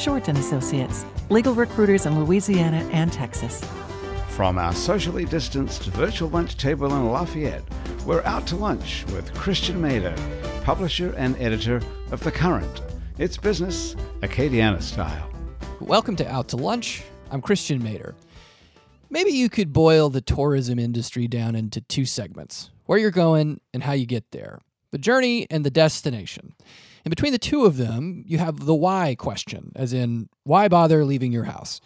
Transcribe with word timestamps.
Short 0.00 0.28
and 0.28 0.38
Associates, 0.38 1.04
legal 1.28 1.54
recruiters 1.54 2.06
in 2.06 2.18
Louisiana 2.24 2.88
and 2.90 3.12
Texas. 3.12 3.62
From 4.30 4.56
our 4.56 4.72
socially 4.72 5.26
distanced 5.26 5.82
virtual 5.88 6.30
lunch 6.30 6.56
table 6.56 6.86
in 6.86 7.10
Lafayette, 7.10 7.62
we're 8.06 8.22
out 8.22 8.46
to 8.46 8.56
lunch 8.56 9.04
with 9.08 9.30
Christian 9.34 9.78
Mader, 9.78 10.16
publisher 10.64 11.14
and 11.18 11.36
editor 11.36 11.82
of 12.12 12.24
The 12.24 12.32
Current. 12.32 12.80
It's 13.18 13.36
business, 13.36 13.94
Acadiana 14.20 14.80
style. 14.80 15.30
Welcome 15.80 16.16
to 16.16 16.26
Out 16.26 16.48
to 16.48 16.56
Lunch. 16.56 17.02
I'm 17.30 17.42
Christian 17.42 17.82
Mader. 17.82 18.14
Maybe 19.10 19.32
you 19.32 19.50
could 19.50 19.70
boil 19.70 20.08
the 20.08 20.22
tourism 20.22 20.78
industry 20.78 21.28
down 21.28 21.54
into 21.54 21.82
two 21.82 22.06
segments 22.06 22.70
where 22.86 22.98
you're 22.98 23.10
going 23.10 23.60
and 23.74 23.82
how 23.82 23.92
you 23.92 24.06
get 24.06 24.30
there, 24.30 24.60
the 24.92 24.98
journey 24.98 25.46
and 25.50 25.62
the 25.62 25.70
destination. 25.70 26.54
And 27.04 27.10
between 27.10 27.32
the 27.32 27.38
two 27.38 27.64
of 27.64 27.76
them, 27.76 28.24
you 28.26 28.38
have 28.38 28.66
the 28.66 28.74
why 28.74 29.14
question, 29.14 29.72
as 29.74 29.92
in, 29.92 30.28
why 30.44 30.68
bother 30.68 31.04
leaving 31.04 31.32
your 31.32 31.44
house? 31.44 31.80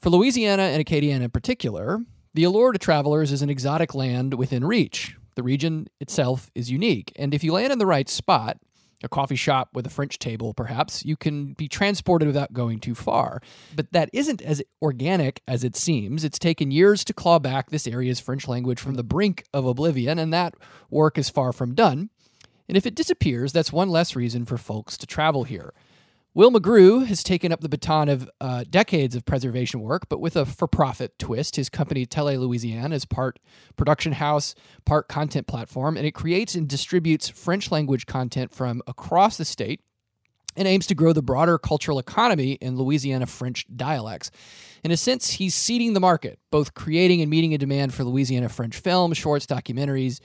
For 0.00 0.10
Louisiana 0.10 0.62
and 0.62 0.84
Acadiana 0.84 1.22
in 1.22 1.30
particular, 1.30 2.00
the 2.34 2.44
allure 2.44 2.72
to 2.72 2.78
travelers 2.78 3.32
is 3.32 3.42
an 3.42 3.50
exotic 3.50 3.94
land 3.94 4.34
within 4.34 4.64
reach. 4.64 5.16
The 5.34 5.42
region 5.42 5.88
itself 6.00 6.50
is 6.54 6.70
unique, 6.70 7.12
and 7.16 7.32
if 7.32 7.44
you 7.44 7.52
land 7.52 7.72
in 7.72 7.78
the 7.78 7.86
right 7.86 8.08
spot, 8.08 8.58
a 9.02 9.08
coffee 9.08 9.36
shop 9.36 9.70
with 9.74 9.86
a 9.86 9.90
French 9.90 10.18
table, 10.18 10.52
perhaps, 10.54 11.04
you 11.04 11.16
can 11.16 11.52
be 11.52 11.68
transported 11.68 12.26
without 12.26 12.52
going 12.52 12.80
too 12.80 12.94
far. 12.94 13.40
But 13.74 13.92
that 13.92 14.10
isn't 14.12 14.42
as 14.42 14.62
organic 14.82 15.40
as 15.46 15.62
it 15.62 15.76
seems. 15.76 16.24
It's 16.24 16.38
taken 16.38 16.70
years 16.70 17.04
to 17.04 17.12
claw 17.12 17.38
back 17.38 17.70
this 17.70 17.86
area's 17.86 18.18
French 18.18 18.48
language 18.48 18.80
from 18.80 18.94
the 18.94 19.04
brink 19.04 19.44
of 19.54 19.66
oblivion, 19.66 20.18
and 20.18 20.32
that 20.32 20.54
work 20.90 21.16
is 21.16 21.30
far 21.30 21.52
from 21.52 21.74
done. 21.74 22.10
And 22.68 22.76
if 22.76 22.86
it 22.86 22.94
disappears, 22.94 23.52
that's 23.52 23.72
one 23.72 23.88
less 23.88 24.14
reason 24.14 24.44
for 24.44 24.58
folks 24.58 24.96
to 24.98 25.06
travel 25.06 25.44
here. 25.44 25.72
Will 26.34 26.52
McGrew 26.52 27.06
has 27.06 27.24
taken 27.24 27.50
up 27.50 27.62
the 27.62 27.68
baton 27.68 28.08
of 28.08 28.30
uh, 28.40 28.64
decades 28.68 29.16
of 29.16 29.24
preservation 29.24 29.80
work, 29.80 30.08
but 30.08 30.20
with 30.20 30.36
a 30.36 30.46
for 30.46 30.68
profit 30.68 31.18
twist. 31.18 31.56
His 31.56 31.68
company, 31.68 32.06
Tele 32.06 32.36
Louisiane, 32.36 32.92
is 32.92 33.04
part 33.04 33.40
production 33.76 34.12
house, 34.12 34.54
part 34.84 35.08
content 35.08 35.46
platform, 35.46 35.96
and 35.96 36.06
it 36.06 36.12
creates 36.12 36.54
and 36.54 36.68
distributes 36.68 37.28
French 37.28 37.72
language 37.72 38.06
content 38.06 38.54
from 38.54 38.82
across 38.86 39.36
the 39.36 39.44
state 39.44 39.80
and 40.56 40.68
aims 40.68 40.86
to 40.88 40.94
grow 40.94 41.12
the 41.12 41.22
broader 41.22 41.56
cultural 41.56 41.98
economy 41.98 42.52
in 42.60 42.76
Louisiana 42.76 43.26
French 43.26 43.64
dialects. 43.74 44.30
In 44.84 44.90
a 44.90 44.96
sense, 44.96 45.32
he's 45.32 45.54
seeding 45.54 45.92
the 45.92 46.00
market, 46.00 46.38
both 46.50 46.74
creating 46.74 47.20
and 47.20 47.30
meeting 47.30 47.54
a 47.54 47.58
demand 47.58 47.94
for 47.94 48.04
Louisiana 48.04 48.48
French 48.48 48.76
film, 48.76 49.12
shorts, 49.12 49.46
documentaries, 49.46 50.20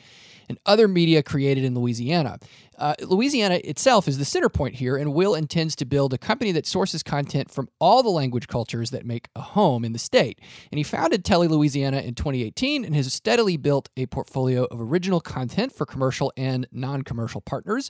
and 0.53 0.59
other 0.67 0.87
media 0.87 1.23
created 1.23 1.63
in 1.63 1.73
Louisiana. 1.73 2.37
Uh, 2.77 2.93
Louisiana 3.01 3.59
itself 3.63 4.07
is 4.07 4.19
the 4.19 4.25
center 4.25 4.49
point 4.49 4.75
here, 4.75 4.95
and 4.95 5.13
Will 5.13 5.33
intends 5.33 5.75
to 5.77 5.85
build 5.85 6.13
a 6.13 6.17
company 6.17 6.51
that 6.51 6.67
sources 6.67 7.01
content 7.01 7.49
from 7.49 7.69
all 7.79 8.03
the 8.03 8.09
language 8.09 8.47
cultures 8.47 8.91
that 8.91 9.03
make 9.03 9.29
a 9.35 9.41
home 9.41 9.83
in 9.83 9.93
the 9.93 9.99
state. 9.99 10.39
And 10.71 10.77
he 10.77 10.83
founded 10.83 11.25
Tele 11.25 11.47
Louisiana 11.47 12.01
in 12.01 12.13
2018 12.13 12.85
and 12.85 12.95
has 12.95 13.11
steadily 13.11 13.57
built 13.57 13.89
a 13.97 14.05
portfolio 14.05 14.65
of 14.65 14.79
original 14.79 15.21
content 15.21 15.71
for 15.71 15.87
commercial 15.87 16.31
and 16.37 16.67
non 16.71 17.01
commercial 17.01 17.41
partners. 17.41 17.89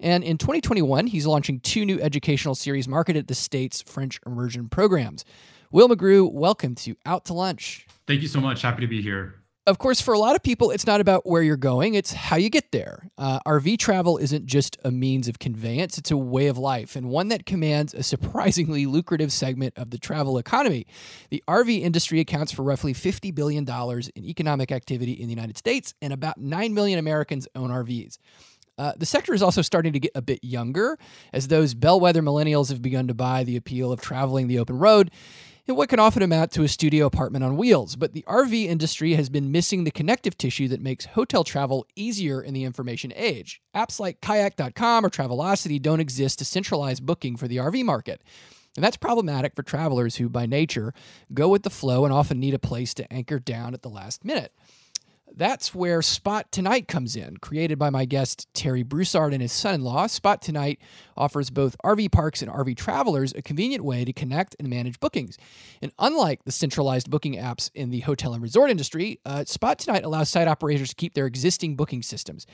And 0.00 0.24
in 0.24 0.36
2021, 0.36 1.08
he's 1.08 1.26
launching 1.26 1.60
two 1.60 1.84
new 1.84 2.00
educational 2.00 2.56
series 2.56 2.88
marketed 2.88 3.20
at 3.20 3.28
the 3.28 3.34
state's 3.36 3.82
French 3.82 4.18
immersion 4.26 4.68
programs. 4.68 5.24
Will 5.70 5.88
McGrew, 5.88 6.32
welcome 6.32 6.74
to 6.76 6.96
Out 7.06 7.24
to 7.26 7.34
Lunch. 7.34 7.86
Thank 8.08 8.22
you 8.22 8.28
so 8.28 8.40
much. 8.40 8.62
Happy 8.62 8.80
to 8.80 8.88
be 8.88 9.00
here 9.00 9.39
of 9.66 9.78
course, 9.78 10.00
for 10.00 10.14
a 10.14 10.18
lot 10.18 10.34
of 10.34 10.42
people, 10.42 10.70
it's 10.70 10.86
not 10.86 11.00
about 11.00 11.26
where 11.26 11.42
you're 11.42 11.56
going, 11.56 11.94
it's 11.94 12.12
how 12.12 12.36
you 12.36 12.48
get 12.48 12.72
there. 12.72 13.10
Uh, 13.18 13.38
RV 13.46 13.78
travel 13.78 14.16
isn't 14.16 14.46
just 14.46 14.78
a 14.84 14.90
means 14.90 15.28
of 15.28 15.38
conveyance, 15.38 15.98
it's 15.98 16.10
a 16.10 16.16
way 16.16 16.46
of 16.46 16.56
life, 16.56 16.96
and 16.96 17.08
one 17.08 17.28
that 17.28 17.44
commands 17.44 17.92
a 17.92 18.02
surprisingly 18.02 18.86
lucrative 18.86 19.32
segment 19.32 19.74
of 19.76 19.90
the 19.90 19.98
travel 19.98 20.38
economy. 20.38 20.86
The 21.30 21.44
RV 21.46 21.82
industry 21.82 22.20
accounts 22.20 22.52
for 22.52 22.62
roughly 22.62 22.94
$50 22.94 23.34
billion 23.34 23.68
in 23.68 24.24
economic 24.24 24.72
activity 24.72 25.12
in 25.12 25.28
the 25.28 25.34
United 25.34 25.58
States, 25.58 25.94
and 26.00 26.12
about 26.12 26.38
9 26.38 26.72
million 26.72 26.98
Americans 26.98 27.46
own 27.54 27.70
RVs. 27.70 28.18
Uh, 28.78 28.94
the 28.96 29.04
sector 29.04 29.34
is 29.34 29.42
also 29.42 29.60
starting 29.60 29.92
to 29.92 30.00
get 30.00 30.12
a 30.14 30.22
bit 30.22 30.42
younger 30.42 30.98
as 31.34 31.48
those 31.48 31.74
bellwether 31.74 32.22
millennials 32.22 32.70
have 32.70 32.80
begun 32.80 33.06
to 33.06 33.12
buy 33.12 33.44
the 33.44 33.56
appeal 33.56 33.92
of 33.92 34.00
traveling 34.00 34.48
the 34.48 34.58
open 34.58 34.78
road 34.78 35.10
in 35.70 35.76
what 35.76 35.88
can 35.88 36.00
often 36.00 36.22
amount 36.22 36.50
to 36.50 36.64
a 36.64 36.68
studio 36.68 37.06
apartment 37.06 37.44
on 37.44 37.56
wheels. 37.56 37.94
But 37.94 38.12
the 38.12 38.24
RV 38.26 38.64
industry 38.66 39.14
has 39.14 39.28
been 39.28 39.52
missing 39.52 39.84
the 39.84 39.92
connective 39.92 40.36
tissue 40.36 40.66
that 40.68 40.82
makes 40.82 41.06
hotel 41.06 41.44
travel 41.44 41.86
easier 41.94 42.42
in 42.42 42.54
the 42.54 42.64
information 42.64 43.12
age. 43.14 43.62
Apps 43.74 44.00
like 44.00 44.20
kayak.com 44.20 45.06
or 45.06 45.10
Travelocity 45.10 45.80
don't 45.80 46.00
exist 46.00 46.40
to 46.40 46.44
centralize 46.44 46.98
booking 46.98 47.36
for 47.36 47.46
the 47.46 47.58
RV 47.58 47.84
market. 47.84 48.20
And 48.76 48.84
that's 48.84 48.96
problematic 48.96 49.54
for 49.54 49.62
travelers 49.62 50.16
who, 50.16 50.28
by 50.28 50.46
nature, 50.46 50.92
go 51.32 51.48
with 51.48 51.62
the 51.62 51.70
flow 51.70 52.04
and 52.04 52.12
often 52.12 52.40
need 52.40 52.54
a 52.54 52.58
place 52.58 52.92
to 52.94 53.12
anchor 53.12 53.38
down 53.38 53.72
at 53.72 53.82
the 53.82 53.88
last 53.88 54.24
minute. 54.24 54.52
That's 55.34 55.74
where 55.74 56.02
Spot 56.02 56.50
Tonight 56.50 56.88
comes 56.88 57.16
in. 57.16 57.36
Created 57.38 57.78
by 57.78 57.90
my 57.90 58.04
guest 58.04 58.48
Terry 58.54 58.82
Broussard 58.82 59.32
and 59.32 59.40
his 59.40 59.52
son 59.52 59.74
in 59.74 59.82
law, 59.82 60.06
Spot 60.06 60.40
Tonight 60.40 60.80
offers 61.16 61.50
both 61.50 61.76
RV 61.84 62.12
parks 62.12 62.42
and 62.42 62.50
RV 62.50 62.76
travelers 62.76 63.32
a 63.34 63.42
convenient 63.42 63.84
way 63.84 64.04
to 64.04 64.12
connect 64.12 64.56
and 64.58 64.68
manage 64.68 65.00
bookings. 65.00 65.38
And 65.80 65.92
unlike 65.98 66.44
the 66.44 66.52
centralized 66.52 67.10
booking 67.10 67.34
apps 67.34 67.70
in 67.74 67.90
the 67.90 68.00
hotel 68.00 68.32
and 68.32 68.42
resort 68.42 68.70
industry, 68.70 69.20
uh, 69.24 69.44
Spot 69.44 69.78
Tonight 69.78 70.04
allows 70.04 70.28
site 70.28 70.48
operators 70.48 70.90
to 70.90 70.94
keep 70.96 71.14
their 71.14 71.26
existing 71.26 71.76
booking 71.76 72.02
systems. 72.02 72.46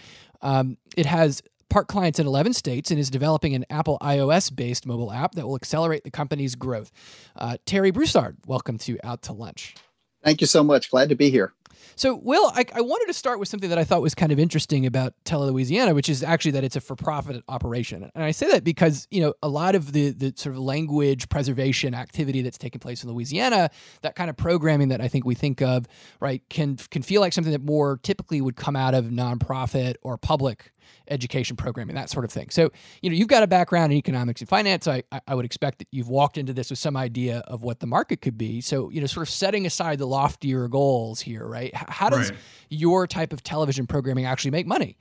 Um, 0.42 0.76
it 0.96 1.06
has 1.06 1.42
park 1.68 1.88
clients 1.88 2.18
in 2.18 2.26
11 2.26 2.52
states 2.52 2.90
and 2.90 3.00
is 3.00 3.10
developing 3.10 3.54
an 3.54 3.64
Apple 3.70 3.98
iOS 4.00 4.54
based 4.54 4.86
mobile 4.86 5.12
app 5.12 5.34
that 5.34 5.46
will 5.46 5.56
accelerate 5.56 6.04
the 6.04 6.10
company's 6.10 6.54
growth. 6.54 6.92
Uh, 7.34 7.56
Terry 7.66 7.90
Broussard, 7.90 8.36
welcome 8.46 8.78
to 8.78 8.98
Out 9.02 9.22
to 9.22 9.32
Lunch. 9.32 9.74
Thank 10.22 10.40
you 10.40 10.46
so 10.46 10.62
much. 10.64 10.90
Glad 10.90 11.08
to 11.08 11.14
be 11.14 11.30
here. 11.30 11.52
So, 11.94 12.14
Will, 12.14 12.50
I, 12.54 12.64
I, 12.74 12.80
wanted 12.80 13.06
to 13.06 13.12
start 13.12 13.38
with 13.38 13.48
something 13.48 13.70
that 13.70 13.78
I 13.78 13.84
thought 13.84 14.02
was 14.02 14.14
kind 14.14 14.32
of 14.32 14.38
interesting 14.38 14.86
about 14.86 15.14
Tele 15.24 15.50
Louisiana, 15.50 15.94
which 15.94 16.08
is 16.08 16.22
actually 16.22 16.52
that 16.52 16.64
it's 16.64 16.76
a 16.76 16.80
for-profit 16.80 17.42
operation. 17.48 18.10
And 18.14 18.24
I 18.24 18.30
say 18.30 18.50
that 18.50 18.64
because 18.64 19.06
you 19.10 19.20
know 19.20 19.34
a 19.42 19.48
lot 19.48 19.74
of 19.74 19.92
the 19.92 20.10
the 20.10 20.32
sort 20.36 20.54
of 20.54 20.60
language 20.60 21.28
preservation 21.28 21.94
activity 21.94 22.42
that's 22.42 22.58
taking 22.58 22.80
place 22.80 23.02
in 23.02 23.10
Louisiana, 23.10 23.70
that 24.02 24.14
kind 24.14 24.30
of 24.30 24.36
programming 24.36 24.88
that 24.88 25.00
I 25.00 25.08
think 25.08 25.24
we 25.24 25.34
think 25.34 25.62
of, 25.62 25.86
right, 26.20 26.42
can 26.50 26.76
can 26.76 27.02
feel 27.02 27.20
like 27.20 27.32
something 27.32 27.52
that 27.52 27.62
more 27.62 27.98
typically 28.02 28.40
would 28.40 28.56
come 28.56 28.76
out 28.76 28.94
of 28.94 29.06
nonprofit 29.06 29.94
or 30.02 30.18
public 30.18 30.72
education 31.08 31.56
programming, 31.56 31.94
that 31.94 32.10
sort 32.10 32.24
of 32.24 32.30
thing. 32.30 32.50
So, 32.50 32.70
you 33.02 33.10
know, 33.10 33.16
you've 33.16 33.28
got 33.28 33.42
a 33.42 33.46
background 33.46 33.92
in 33.92 33.98
economics 33.98 34.40
and 34.40 34.48
finance. 34.48 34.84
So 34.84 34.92
I, 34.92 35.20
I 35.26 35.34
would 35.34 35.44
expect 35.44 35.78
that 35.78 35.88
you've 35.90 36.08
walked 36.08 36.38
into 36.38 36.52
this 36.52 36.70
with 36.70 36.78
some 36.78 36.96
idea 36.96 37.38
of 37.46 37.62
what 37.62 37.80
the 37.80 37.86
market 37.86 38.20
could 38.20 38.38
be. 38.38 38.60
So, 38.60 38.90
you 38.90 39.00
know, 39.00 39.06
sort 39.06 39.26
of 39.26 39.32
setting 39.32 39.66
aside 39.66 39.98
the 39.98 40.06
loftier 40.06 40.68
goals 40.68 41.20
here, 41.20 41.46
right? 41.46 41.74
How 41.74 42.08
does 42.08 42.30
right. 42.30 42.40
your 42.70 43.06
type 43.06 43.32
of 43.32 43.42
television 43.42 43.86
programming 43.86 44.24
actually 44.24 44.50
make 44.52 44.66
money? 44.66 44.96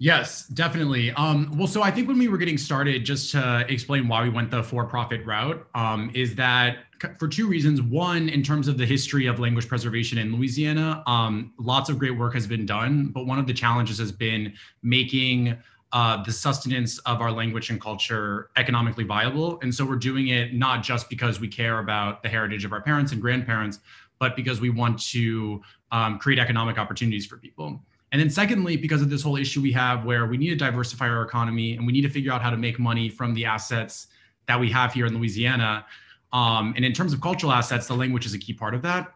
Yes, 0.00 0.46
definitely. 0.46 1.10
Um, 1.12 1.52
well, 1.56 1.66
so 1.66 1.82
I 1.82 1.90
think 1.90 2.06
when 2.06 2.18
we 2.18 2.28
were 2.28 2.38
getting 2.38 2.58
started, 2.58 3.04
just 3.04 3.32
to 3.32 3.66
explain 3.68 4.06
why 4.06 4.22
we 4.22 4.28
went 4.28 4.50
the 4.50 4.62
for-profit 4.62 5.26
route, 5.26 5.66
um, 5.74 6.10
is 6.14 6.36
that 6.36 6.78
for 7.18 7.26
two 7.26 7.48
reasons. 7.48 7.82
One, 7.82 8.28
in 8.28 8.42
terms 8.42 8.68
of 8.68 8.78
the 8.78 8.86
history 8.86 9.26
of 9.26 9.40
language 9.40 9.68
preservation 9.68 10.18
in 10.18 10.34
Louisiana, 10.36 11.02
um, 11.06 11.52
lots 11.58 11.88
of 11.88 11.98
great 11.98 12.16
work 12.16 12.34
has 12.34 12.46
been 12.46 12.64
done, 12.64 13.08
but 13.08 13.26
one 13.26 13.38
of 13.38 13.46
the 13.46 13.54
challenges 13.54 13.98
has 13.98 14.12
been 14.12 14.52
making 14.82 15.56
uh, 15.92 16.22
the 16.22 16.32
sustenance 16.32 16.98
of 17.00 17.20
our 17.20 17.32
language 17.32 17.70
and 17.70 17.80
culture 17.80 18.50
economically 18.56 19.04
viable. 19.04 19.58
And 19.62 19.74
so 19.74 19.84
we're 19.84 19.96
doing 19.96 20.28
it 20.28 20.54
not 20.54 20.82
just 20.82 21.08
because 21.08 21.40
we 21.40 21.48
care 21.48 21.78
about 21.78 22.22
the 22.22 22.28
heritage 22.28 22.64
of 22.64 22.72
our 22.72 22.82
parents 22.82 23.12
and 23.12 23.20
grandparents, 23.20 23.80
but 24.18 24.36
because 24.36 24.60
we 24.60 24.70
want 24.70 25.00
to 25.10 25.62
um, 25.90 26.18
create 26.18 26.38
economic 26.38 26.78
opportunities 26.78 27.26
for 27.26 27.36
people. 27.36 27.80
And 28.10 28.20
then 28.20 28.30
secondly, 28.30 28.76
because 28.76 29.02
of 29.02 29.10
this 29.10 29.22
whole 29.22 29.36
issue 29.36 29.60
we 29.60 29.72
have 29.72 30.04
where 30.04 30.26
we 30.26 30.36
need 30.36 30.48
to 30.50 30.56
diversify 30.56 31.08
our 31.08 31.22
economy 31.22 31.76
and 31.76 31.86
we 31.86 31.92
need 31.92 32.02
to 32.02 32.08
figure 32.08 32.32
out 32.32 32.40
how 32.40 32.50
to 32.50 32.56
make 32.56 32.78
money 32.78 33.08
from 33.08 33.34
the 33.34 33.44
assets 33.44 34.08
that 34.46 34.58
we 34.58 34.70
have 34.70 34.94
here 34.94 35.06
in 35.06 35.14
Louisiana. 35.18 35.84
Um, 36.32 36.72
and 36.76 36.84
in 36.84 36.92
terms 36.92 37.12
of 37.12 37.20
cultural 37.20 37.52
assets, 37.52 37.86
the 37.86 37.94
language 37.94 38.24
is 38.24 38.34
a 38.34 38.38
key 38.38 38.54
part 38.54 38.74
of 38.74 38.82
that. 38.82 39.14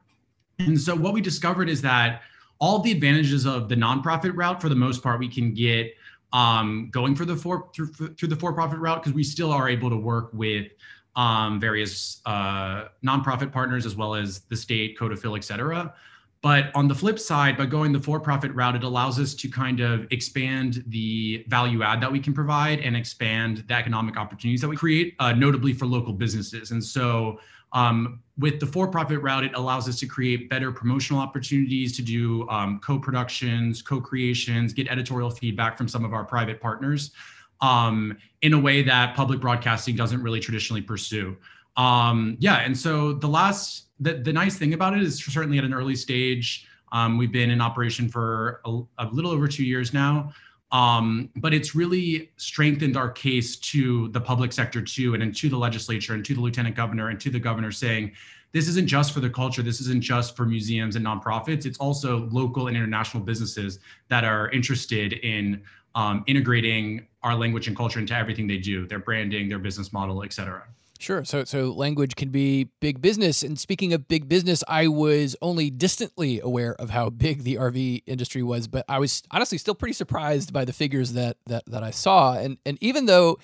And 0.59 0.79
so 0.79 0.95
what 0.95 1.15
we 1.15 1.21
discovered 1.21 1.69
is 1.69 1.81
that 1.83 2.23
all 2.59 2.79
the 2.81 2.93
advantages 2.93 3.47
of 3.47 3.69
the 3.69 3.75
nonprofit 3.75 4.37
route, 4.37 4.61
for 4.61 4.69
the 4.69 4.77
most 4.77 5.03
part, 5.03 5.19
we 5.19 5.29
can 5.29 5.53
get 5.53 5.95
um, 6.33 6.89
going 6.93 7.15
for 7.15 7.25
the 7.25 7.37
for 7.37 7.69
through, 7.75 7.89
through 7.89 8.29
the 8.29 8.37
for-profit 8.37 8.79
route 8.79 9.03
because 9.03 9.15
we 9.15 9.25
still 9.25 9.51
are 9.51 9.69
able 9.69 9.91
to 9.91 9.97
work 9.97 10.31
with 10.33 10.69
um, 11.17 11.61
various 11.61 12.21
uh, 12.25 12.89
nonprofit 13.05 13.53
partners, 13.53 13.85
as 13.85 13.97
well 13.97 14.15
as 14.15 14.41
the 14.43 14.57
state, 14.57 14.99
CODOFIL, 14.99 15.37
et 15.37 15.45
cetera. 15.45 15.95
But 16.43 16.75
on 16.75 16.89
the 16.89 16.95
flip 16.95 17.21
side, 17.21 17.57
by 17.57 17.67
going 17.67 17.93
the 17.93 18.01
for 18.01 18.19
profit 18.19 18.53
route, 18.53 18.75
it 18.75 18.83
allows 18.83 19.21
us 19.21 19.33
to 19.35 19.49
kind 19.49 19.79
of 19.79 20.09
expand 20.11 20.83
the 20.89 21.45
value 21.47 21.85
add 21.85 22.01
that 22.01 22.11
we 22.11 22.19
can 22.19 22.35
provide 22.35 22.81
and 22.81 22.97
expand 22.97 23.65
the 23.69 23.75
economic 23.75 24.17
opportunities 24.17 24.61
that 24.61 24.69
we 24.69 24.77
create, 24.77 25.15
uh, 25.21 25.33
notably 25.33 25.73
for 25.73 25.87
local 25.87 26.13
businesses. 26.13 26.73
And 26.73 26.83
so 26.83 27.39
um, 27.73 28.21
with 28.39 28.59
the 28.59 28.67
for 28.67 28.89
profit 28.89 29.21
route, 29.23 29.45
it 29.45 29.55
allows 29.55 29.89
us 29.89 30.01
to 30.01 30.07
create 30.07 30.51
better 30.51 30.73
promotional 30.73 31.23
opportunities 31.23 31.97
to 31.97 32.03
do 32.03 32.49
um, 32.49 32.81
co 32.81 32.99
productions, 32.99 33.81
co 33.81 34.01
creations, 34.01 34.73
get 34.73 34.89
editorial 34.89 35.31
feedback 35.31 35.79
from 35.79 35.87
some 35.87 36.05
of 36.05 36.13
our 36.13 36.25
private 36.25 36.61
partners 36.61 37.13
um, 37.61 38.19
in 38.43 38.53
a 38.53 38.59
way 38.59 38.83
that 38.83 39.15
public 39.15 39.41
broadcasting 39.41 39.95
doesn't 39.95 40.23
really 40.23 40.41
traditionally 40.41 40.83
pursue. 40.83 41.37
Um, 41.77 42.37
yeah, 42.39 42.57
and 42.57 42.77
so 42.77 43.13
the 43.13 43.29
last 43.29 43.87
the, 44.01 44.15
the 44.15 44.33
nice 44.33 44.57
thing 44.59 44.75
about 44.75 44.97
it 44.97 45.03
is 45.03 45.25
certainly 45.25 45.59
at 45.59 45.65
an 45.65 45.73
early 45.73 45.97
stage. 45.97 46.67
Um, 46.93 47.17
we've 47.19 47.33
been 47.33 47.51
in 47.51 47.61
operation 47.61 48.09
for 48.09 48.61
a, 48.65 48.81
a 48.99 49.07
little 49.07 49.31
over 49.31 49.49
two 49.49 49.65
years 49.65 49.93
now. 49.95 50.33
Um, 50.73 51.29
but 51.37 51.53
it's 51.53 51.75
really 51.75 52.33
strengthened 52.39 52.97
our 52.97 53.11
case 53.11 53.57
to 53.57 54.09
the 54.09 54.21
public 54.21 54.55
sector 54.55 54.81
too, 54.81 55.13
and, 55.13 55.23
and 55.23 55.37
to 55.37 55.51
the 55.51 55.57
legislature 55.57 56.15
and 56.15 56.25
to 56.25 56.35
the 56.35 56.41
lieutenant 56.41 56.75
governor 56.75 57.11
and 57.11 57.21
to 57.21 57.29
the 57.29 57.39
governor 57.39 57.71
saying, 57.71 58.13
this 58.53 58.69
isn't 58.69 58.87
just 58.87 59.13
for 59.13 59.21
the 59.21 59.29
culture. 59.29 59.63
This 59.63 59.81
isn't 59.83 60.01
just 60.03 60.35
for 60.35 60.47
museums 60.47 60.97
and 60.97 61.05
nonprofits. 61.05 61.67
It's 61.67 61.77
also 61.79 62.27
local 62.31 62.69
and 62.69 62.77
international 62.77 63.23
businesses 63.23 63.81
that 64.09 64.25
are 64.25 64.51
interested 64.51 65.13
in 65.13 65.63
um, 65.95 66.25
integrating 66.27 67.07
our 67.23 67.35
language 67.35 67.69
and 67.69 67.77
culture 67.77 67.99
into 67.99 68.17
everything 68.17 68.47
they 68.47 68.59
do, 68.59 68.87
their 68.87 68.99
branding, 68.99 69.51
their 69.51 69.59
business 69.59 69.93
model, 69.93 70.25
et 70.25 70.33
cetera. 70.33 70.65
Sure. 71.03 71.25
So, 71.25 71.43
so 71.43 71.73
language 71.73 72.15
can 72.15 72.29
be 72.29 72.69
big 72.79 73.03
business. 73.03 73.43
And 73.43 73.59
speaking 73.59 73.93
of 73.93 74.07
big 74.07 74.29
business, 74.29 74.63
I 74.69 74.87
was 74.87 75.35
only 75.43 75.69
distantly 75.69 76.39
aware 76.39 76.77
of 76.77 76.91
how 76.91 77.11
big 77.11 77.43
the 77.43 77.57
RV 77.57 78.05
industry 78.07 78.41
was, 78.45 78.69
but 78.69 78.85
I 78.89 79.01
was 79.01 79.25
honestly 79.33 79.59
still 79.59 79.75
pretty 79.75 79.95
surprised 79.95 80.53
by 80.53 80.65
the 80.65 80.73
figures 80.73 81.15
that 81.15 81.39
that 81.47 81.65
that 81.67 81.83
I 81.83 81.91
saw. 81.91 82.35
And 82.35 82.57
and 82.65 82.79
even 82.81 83.07
though 83.07 83.41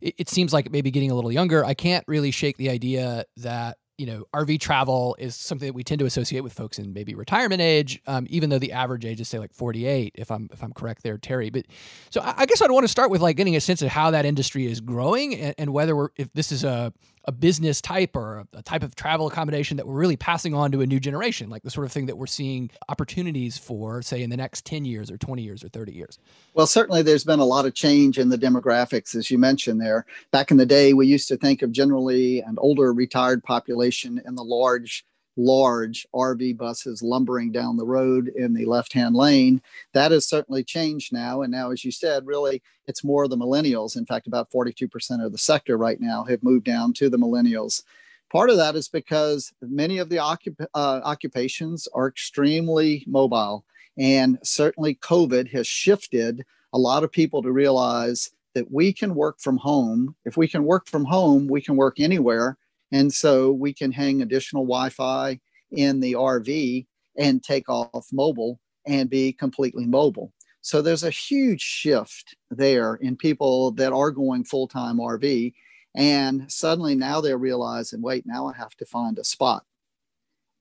it, 0.00 0.14
it 0.18 0.28
seems 0.28 0.52
like 0.52 0.70
maybe 0.70 0.92
getting 0.92 1.10
a 1.10 1.16
little 1.16 1.32
younger, 1.32 1.64
I 1.64 1.74
can't 1.74 2.04
really 2.06 2.30
shake 2.30 2.58
the 2.58 2.70
idea 2.70 3.24
that 3.38 3.78
you 4.00 4.06
know, 4.06 4.24
RV 4.32 4.58
travel 4.60 5.14
is 5.18 5.36
something 5.36 5.66
that 5.66 5.74
we 5.74 5.84
tend 5.84 5.98
to 5.98 6.06
associate 6.06 6.40
with 6.40 6.54
folks 6.54 6.78
in 6.78 6.94
maybe 6.94 7.14
retirement 7.14 7.60
age, 7.60 8.00
um, 8.06 8.26
even 8.30 8.48
though 8.48 8.58
the 8.58 8.72
average 8.72 9.04
age 9.04 9.20
is 9.20 9.28
say 9.28 9.38
like 9.38 9.52
48, 9.52 10.14
if 10.14 10.30
I'm 10.30 10.48
if 10.50 10.64
I'm 10.64 10.72
correct 10.72 11.02
there, 11.02 11.18
Terry. 11.18 11.50
But 11.50 11.66
so 12.08 12.22
I, 12.22 12.32
I 12.38 12.46
guess 12.46 12.62
I'd 12.62 12.70
want 12.70 12.84
to 12.84 12.88
start 12.88 13.10
with 13.10 13.20
like 13.20 13.36
getting 13.36 13.56
a 13.56 13.60
sense 13.60 13.82
of 13.82 13.90
how 13.90 14.10
that 14.12 14.24
industry 14.24 14.64
is 14.64 14.80
growing 14.80 15.34
and, 15.34 15.54
and 15.58 15.72
whether 15.74 15.94
we're 15.94 16.08
if 16.16 16.32
this 16.32 16.50
is 16.50 16.64
a 16.64 16.94
a 17.24 17.32
business 17.32 17.80
type 17.80 18.16
or 18.16 18.46
a, 18.54 18.62
type 18.62 18.82
of 18.82 18.94
travel 18.94 19.26
accommodation 19.26 19.76
that 19.76 19.86
we're 19.86 19.98
really 19.98 20.16
passing 20.16 20.54
on 20.54 20.72
to 20.72 20.80
a 20.80 20.86
new 20.86 20.98
generation, 20.98 21.50
like 21.50 21.62
the 21.62 21.70
sort 21.70 21.84
of 21.84 21.92
thing 21.92 22.06
that 22.06 22.16
we're 22.16 22.26
seeing 22.26 22.70
opportunities 22.88 23.58
for, 23.58 24.00
say, 24.02 24.22
in 24.22 24.30
the 24.30 24.36
next 24.36 24.64
10 24.64 24.84
years 24.84 25.10
or 25.10 25.18
20 25.18 25.42
years 25.42 25.62
or 25.62 25.68
30 25.68 25.92
years? 25.92 26.18
Well, 26.54 26.66
certainly 26.66 27.02
there's 27.02 27.24
been 27.24 27.40
a 27.40 27.44
lot 27.44 27.66
of 27.66 27.74
change 27.74 28.18
in 28.18 28.30
the 28.30 28.38
demographics, 28.38 29.14
as 29.14 29.30
you 29.30 29.38
mentioned 29.38 29.80
there. 29.80 30.06
Back 30.30 30.50
in 30.50 30.56
the 30.56 30.66
day, 30.66 30.92
we 30.94 31.06
used 31.06 31.28
to 31.28 31.36
think 31.36 31.62
of 31.62 31.72
generally 31.72 32.40
an 32.40 32.56
older 32.58 32.92
retired 32.92 33.44
population 33.44 34.20
in 34.26 34.34
the 34.34 34.44
large 34.44 35.04
large 35.36 36.06
RV 36.14 36.56
buses 36.56 37.02
lumbering 37.02 37.52
down 37.52 37.76
the 37.76 37.86
road 37.86 38.28
in 38.36 38.54
the 38.54 38.64
left 38.66 38.92
hand 38.92 39.14
lane. 39.14 39.62
That 39.92 40.12
has 40.12 40.26
certainly 40.26 40.64
changed 40.64 41.12
now. 41.12 41.42
And 41.42 41.52
now, 41.52 41.70
as 41.70 41.84
you 41.84 41.92
said, 41.92 42.26
really, 42.26 42.62
it's 42.86 43.04
more 43.04 43.28
the 43.28 43.36
millennials. 43.36 43.96
In 43.96 44.06
fact, 44.06 44.26
about 44.26 44.50
42% 44.50 45.24
of 45.24 45.32
the 45.32 45.38
sector 45.38 45.76
right 45.76 46.00
now 46.00 46.24
have 46.24 46.42
moved 46.42 46.64
down 46.64 46.92
to 46.94 47.08
the 47.08 47.18
millennials. 47.18 47.82
Part 48.30 48.50
of 48.50 48.56
that 48.58 48.76
is 48.76 48.88
because 48.88 49.52
many 49.60 49.98
of 49.98 50.08
the 50.08 50.16
occup- 50.16 50.66
uh, 50.74 51.00
occupations 51.04 51.88
are 51.94 52.08
extremely 52.08 53.04
mobile. 53.06 53.64
And 53.98 54.38
certainly, 54.42 54.94
COVID 54.96 55.50
has 55.50 55.66
shifted 55.66 56.44
a 56.72 56.78
lot 56.78 57.02
of 57.02 57.10
people 57.10 57.42
to 57.42 57.50
realize 57.50 58.30
that 58.54 58.70
we 58.70 58.92
can 58.92 59.14
work 59.14 59.40
from 59.40 59.56
home. 59.56 60.14
If 60.24 60.36
we 60.36 60.48
can 60.48 60.64
work 60.64 60.88
from 60.88 61.04
home, 61.04 61.48
we 61.48 61.60
can 61.60 61.76
work 61.76 62.00
anywhere 62.00 62.56
and 62.92 63.12
so 63.12 63.52
we 63.52 63.72
can 63.72 63.92
hang 63.92 64.22
additional 64.22 64.64
Wi 64.64 64.88
Fi 64.90 65.40
in 65.70 66.00
the 66.00 66.14
RV 66.14 66.86
and 67.18 67.42
take 67.42 67.68
off 67.68 68.06
mobile 68.12 68.60
and 68.86 69.10
be 69.10 69.32
completely 69.32 69.86
mobile. 69.86 70.32
So 70.62 70.82
there's 70.82 71.04
a 71.04 71.10
huge 71.10 71.62
shift 71.62 72.36
there 72.50 72.96
in 72.96 73.16
people 73.16 73.72
that 73.72 73.92
are 73.92 74.10
going 74.10 74.44
full 74.44 74.68
time 74.68 74.98
RV. 74.98 75.54
And 75.94 76.50
suddenly 76.50 76.94
now 76.94 77.20
they're 77.20 77.38
realizing, 77.38 78.02
wait, 78.02 78.24
now 78.26 78.46
I 78.46 78.56
have 78.56 78.76
to 78.76 78.86
find 78.86 79.18
a 79.18 79.24
spot. 79.24 79.64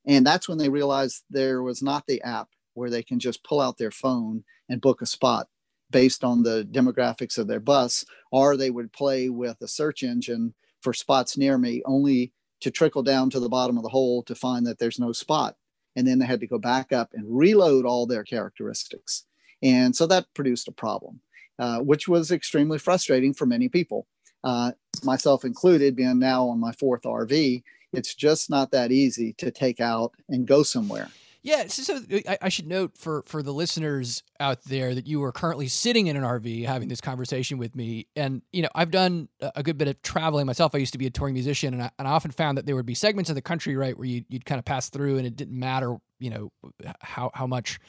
And 0.06 0.26
that's 0.26 0.48
when 0.48 0.58
they 0.58 0.70
realized 0.70 1.24
there 1.30 1.62
was 1.62 1.84
not 1.84 2.08
the 2.08 2.22
app 2.22 2.50
where 2.74 2.90
they 2.90 3.04
can 3.04 3.20
just 3.20 3.44
pull 3.44 3.60
out 3.60 3.78
their 3.78 3.92
phone 3.92 4.44
and 4.70 4.82
book 4.82 5.02
a 5.02 5.06
spot 5.06 5.48
based 5.92 6.24
on 6.24 6.44
the 6.44 6.68
demographics 6.72 7.38
of 7.38 7.48
their 7.48 7.60
bus, 7.60 8.06
or 8.32 8.56
they 8.56 8.70
would 8.70 8.94
play 8.94 9.30
with 9.30 9.58
a 9.62 9.68
search 9.68 10.04
engine 10.04 10.54
for 10.82 10.94
spots 10.94 11.38
near 11.38 11.58
me, 11.58 11.82
only 11.86 12.32
to 12.62 12.72
trickle 12.72 13.04
down 13.04 13.30
to 13.30 13.40
the 13.40 13.50
bottom 13.50 13.78
of 13.78 13.84
the 13.84 13.90
hole 13.90 14.24
to 14.24 14.36
find 14.36 14.66
that 14.68 14.80
there's 14.80 15.00
no 15.00 15.12
spot. 15.12 15.56
And 15.96 16.08
then 16.08 16.20
they 16.20 16.26
had 16.26 16.40
to 16.42 16.48
go 16.48 16.60
back 16.60 16.92
up 16.92 17.12
and 17.14 17.26
reload 17.28 17.86
all 17.86 18.06
their 18.06 18.24
characteristics. 18.24 19.26
And 19.62 19.96
so 19.96 20.06
that 20.08 20.34
produced 20.34 20.68
a 20.68 20.72
problem, 20.72 21.20
uh, 21.58 21.80
which 21.80 22.08
was 22.08 22.32
extremely 22.32 22.78
frustrating 22.78 23.34
for 23.34 23.46
many 23.46 23.70
people, 23.70 24.08
uh, 24.44 24.72
myself 25.04 25.44
included, 25.44 25.96
being 25.96 26.20
now 26.20 26.48
on 26.48 26.60
my 26.60 26.72
fourth 26.74 27.04
RV. 27.04 27.64
It's 27.92 28.14
just 28.14 28.50
not 28.50 28.72
that 28.72 28.92
easy 28.92 29.34
to 29.34 29.52
take 29.52 29.80
out 29.80 30.14
and 30.30 30.46
go 30.46 30.64
somewhere. 30.64 31.10
Yeah, 31.42 31.68
so, 31.68 31.84
so 31.84 31.96
uh, 31.96 32.20
I, 32.28 32.38
I, 32.44 32.50
should 32.50 32.68
note 32.68 32.98
for 32.98 33.24
for 33.26 33.42
the 33.42 33.54
listeners 33.54 34.24
out 34.42 34.64
there 34.66 34.94
that 34.94 35.08
you 35.08 35.24
are 35.24 35.32
currently 35.32 35.70
sitting 35.70 36.08
in 36.08 36.18
an 36.18 36.24
RV 36.24 36.66
having 36.66 36.90
this 36.90 37.00
conversation 37.00 37.58
with 37.58 37.78
me, 37.78 38.08
and 38.16 38.42
you 38.52 38.62
know 38.62 38.68
I've 38.76 38.92
done 38.92 39.30
a 39.56 39.64
good 39.64 39.78
bit 39.78 39.88
of 39.88 40.02
traveling 40.02 40.46
myself. 40.46 40.76
I 40.76 40.80
used 40.80 40.92
to 40.94 40.98
be 40.98 41.08
a 41.08 41.10
touring 41.10 41.34
musician, 41.34 41.74
and 41.74 41.84
I, 41.84 41.92
and 41.98 42.08
I 42.10 42.12
often 42.12 42.32
found 42.32 42.58
that 42.58 42.66
there 42.66 42.76
would 42.76 42.86
be 42.86 42.94
segments 42.94 43.30
of 43.30 43.36
the 43.36 43.42
country 43.42 43.78
right 43.78 43.98
where 43.98 44.08
you, 44.08 44.26
you'd 44.28 44.46
kind 44.46 44.60
of 44.60 44.66
pass 44.66 44.90
through, 44.90 45.18
and 45.18 45.26
it 45.26 45.38
didn't 45.38 45.58
matter, 45.58 45.96
you 46.20 46.30
know, 46.30 46.52
how 47.00 47.32
how 47.34 47.48
much 47.48 47.80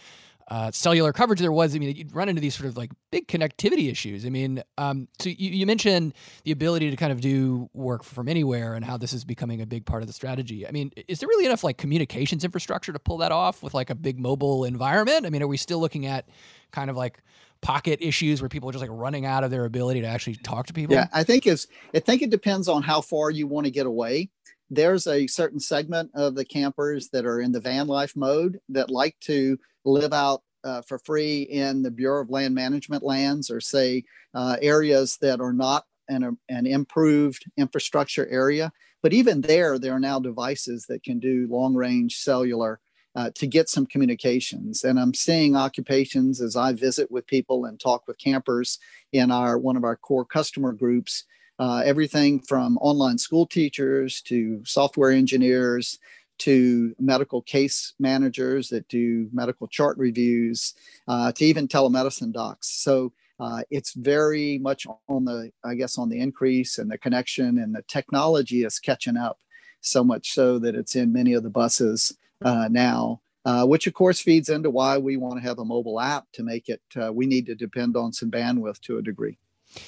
uh, 0.50 0.70
cellular 0.73 1.12
coverage 1.12 1.38
there 1.38 1.52
was. 1.52 1.76
I 1.76 1.79
mean, 1.79 1.94
you'd 1.94 2.14
run 2.14 2.29
into 2.29 2.41
these 2.41 2.56
sort 2.56 2.69
of 2.69 2.76
like 2.76 2.91
big 3.12 3.29
connectivity 3.29 3.91
issues. 3.91 4.26
I 4.26 4.31
mean, 4.31 4.62
um, 4.79 5.06
so 5.20 5.29
you, 5.29 5.50
you, 5.50 5.64
mentioned 5.64 6.12
the 6.43 6.50
ability 6.50 6.91
to 6.91 6.97
kind 6.97 7.12
of 7.12 7.21
do 7.21 7.71
work 7.73 8.02
from 8.02 8.28
anywhere 8.28 8.75
and 8.75 8.85
how 8.85 8.97
this 8.97 9.12
is 9.12 9.25
becoming 9.25 9.61
a 9.61 9.66
big 9.66 9.87
part 9.87 10.02
of 10.02 10.09
the 10.09 10.12
strategy. 10.12 10.66
I 10.66 10.73
mean, 10.73 10.90
is 11.07 11.21
there 11.21 11.28
really 11.28 11.47
enough 11.47 11.62
like 11.62 11.78
communications 11.78 12.45
infrastructure 12.45 12.92
to 12.92 12.99
pull 12.99 13.19
that 13.19 13.30
off 13.30 13.62
with 13.62 13.75
like 13.75 13.90
a 13.90 13.95
big 13.95 14.19
mobile 14.19 14.64
environment? 14.64 15.25
I 15.25 15.30
mean, 15.30 15.42
are 15.42 15.47
we 15.47 15.57
still 15.57 15.78
looking 15.78 16.04
at 16.07 16.28
kind 16.73 16.90
of 16.90 16.97
like 16.97 17.23
pocket 17.61 18.00
issues 18.02 18.42
where 18.42 18.49
people 18.49 18.69
are 18.69 18.73
just 18.73 18.83
like 18.83 18.90
running 18.92 19.25
out 19.25 19.45
of 19.45 19.52
their 19.52 19.66
ability 19.66 20.00
to 20.00 20.09
actually 20.09 20.35
talk 20.35 20.66
to 20.66 20.73
people? 20.73 20.97
Yeah, 20.97 21.07
I 21.12 21.23
think 21.23 21.47
it's 21.47 21.69
I 21.95 22.00
think 22.00 22.23
it 22.23 22.30
depends 22.30 22.66
on 22.66 22.83
how 22.83 23.02
far 23.02 23.30
you 23.30 23.47
want 23.47 23.66
to 23.66 23.71
get 23.71 23.87
away 23.87 24.30
there's 24.71 25.07
a 25.07 25.27
certain 25.27 25.61
segment 25.61 26.11
of 26.15 26.35
the 26.35 26.45
campers 26.45 27.09
that 27.11 27.27
are 27.27 27.41
in 27.41 27.53
the 27.53 27.61
van 27.61 27.89
life 27.89 28.17
mode 28.17 28.61
that 28.69 28.91
like 28.91 29.17
to 29.21 29.59
live 29.85 30.12
out 30.12 30.43
uh, 30.62 30.83
for 30.83 30.99
free 30.99 31.43
in 31.43 31.83
the 31.83 31.91
Bureau 31.91 32.23
of 32.23 32.31
Land 32.31 32.55
Management 32.55 33.03
lands 33.03 33.50
or 33.50 33.61
say 33.61 34.05
uh, 34.35 34.57
areas 34.62 35.19
that 35.21 35.41
are 35.41 35.53
not 35.53 35.85
an, 36.09 36.39
an 36.49 36.67
improved 36.67 37.45
infrastructure 37.57 38.27
area. 38.29 38.73
But 39.03 39.12
even 39.12 39.41
there, 39.41 39.79
there 39.79 39.95
are 39.95 40.00
now 40.00 40.21
devices 40.21 40.87
that 40.89 41.03
can 41.03 41.19
do 41.19 41.49
long 41.50 41.75
range 41.75 42.17
cellular 42.17 42.81
uh, 43.17 43.31
to 43.35 43.47
get 43.47 43.69
some 43.69 43.87
communications. 43.87 44.85
And 44.85 45.00
I'm 45.00 45.15
seeing 45.15 45.57
occupations 45.57 46.41
as 46.41 46.55
I 46.55 46.73
visit 46.73 47.11
with 47.11 47.27
people 47.27 47.65
and 47.65 47.81
talk 47.81 48.07
with 48.07 48.19
campers 48.19 48.79
in 49.12 49.31
our 49.31 49.59
one 49.59 49.77
of 49.77 49.85
our 49.85 49.97
core 49.97 50.25
customer 50.25 50.73
groups. 50.73 51.25
Uh, 51.61 51.83
everything 51.85 52.40
from 52.40 52.79
online 52.79 53.19
school 53.19 53.47
teachers 53.47 54.23
to 54.23 54.62
software 54.64 55.11
engineers 55.11 55.99
to 56.38 56.95
medical 56.99 57.43
case 57.43 57.93
managers 57.99 58.71
that 58.71 58.88
do 58.88 59.29
medical 59.31 59.69
chart 59.69 59.99
reviews, 59.99 60.73
uh, 61.07 61.31
to 61.31 61.45
even 61.45 61.69
telemedicine 61.69 62.33
docs. 62.33 62.67
So 62.83 63.12
uh, 63.38 63.62
it's 63.71 63.93
very 63.93 64.57
much 64.57 64.87
on 65.11 65.26
the, 65.26 65.52
I 65.62 65.75
guess, 65.75 65.99
on 65.99 66.09
the 66.09 66.19
increase 66.19 66.79
and 66.79 66.90
the 66.90 66.97
connection 66.97 67.59
and 67.59 67.75
the 67.75 67.83
technology 67.88 68.64
is 68.64 68.79
catching 68.79 69.19
up 69.19 69.38
so 69.83 70.02
much 70.02 70.33
so 70.33 70.59
that 70.61 70.75
it's 70.75 70.97
in 70.97 71.12
many 71.12 71.35
of 71.35 71.43
the 71.43 71.50
buses 71.50 72.17
uh, 72.43 72.69
now. 72.71 73.21
Uh, 73.47 73.64
which 73.64 73.87
of 73.87 73.95
course 73.95 74.21
feeds 74.21 74.50
into 74.50 74.69
why 74.69 74.99
we 74.99 75.17
want 75.17 75.35
to 75.35 75.40
have 75.40 75.59
a 75.59 75.64
mobile 75.64 75.99
app 75.99 76.26
to 76.31 76.43
make 76.43 76.69
it 76.69 76.83
uh, 77.02 77.11
we 77.11 77.25
need 77.25 77.47
to 77.47 77.55
depend 77.55 77.97
on 77.97 78.12
some 78.12 78.31
bandwidth 78.31 78.79
to 78.81 78.99
a 78.99 79.02
degree 79.02 79.38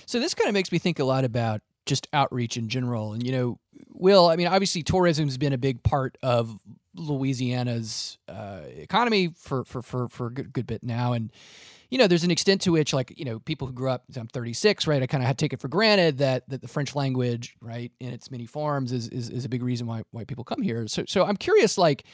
so 0.07 0.21
this 0.21 0.35
kind 0.35 0.49
of 0.49 0.55
makes 0.55 0.73
me 0.73 0.79
think 0.79 0.99
a 0.99 1.05
lot 1.05 1.25
about 1.25 1.61
just 1.87 2.09
outreach 2.13 2.57
in 2.57 2.69
general. 2.69 3.13
And 3.13 3.25
you 3.25 3.33
know, 3.33 3.59
Will, 3.95 4.29
I 4.29 4.37
mean, 4.37 4.47
obviously 4.47 4.83
tourism 4.83 5.27
has 5.27 5.39
been 5.39 5.53
a 5.53 5.59
big 5.59 5.83
part 5.83 6.17
of 6.23 6.59
Louisiana's 6.95 8.19
uh, 8.29 8.61
economy 8.77 9.31
for 9.37 9.65
for 9.65 9.83
for 9.83 10.09
for 10.09 10.27
a 10.27 10.33
good, 10.33 10.53
good 10.53 10.67
bit 10.67 10.83
now, 10.83 11.13
and 11.13 11.33
you 11.93 11.99
know, 11.99 12.07
there's 12.07 12.25
an 12.25 12.31
extent 12.31 12.63
to 12.63 12.73
which, 12.73 12.95
like, 12.95 13.13
you 13.19 13.27
know, 13.27 13.39
people 13.39 13.67
who 13.67 13.75
grew 13.75 13.91
up, 13.91 14.05
I'm 14.17 14.27
36, 14.27 14.87
right? 14.87 15.03
I 15.03 15.07
kind 15.07 15.23
of 15.23 15.37
take 15.37 15.53
it 15.53 15.61
for 15.61 15.69
granted 15.69 16.19
that 16.19 16.49
that 16.49 16.63
the 16.63 16.69
French 16.69 16.95
language, 16.95 17.55
right, 17.61 17.93
in 18.01 18.15
its 18.15 18.31
many 18.31 18.47
forms, 18.47 18.93
is 18.93 19.09
is, 19.09 19.29
is 19.29 19.45
a 19.45 19.49
big 19.51 19.63
reason 19.63 19.87
why 19.87 20.03
why 20.11 20.25
people 20.25 20.43
come 20.43 20.63
here. 20.63 20.87
So 20.89 21.05
so 21.07 21.27
I'm 21.27 21.37
curious, 21.37 21.77
like, 21.77 22.05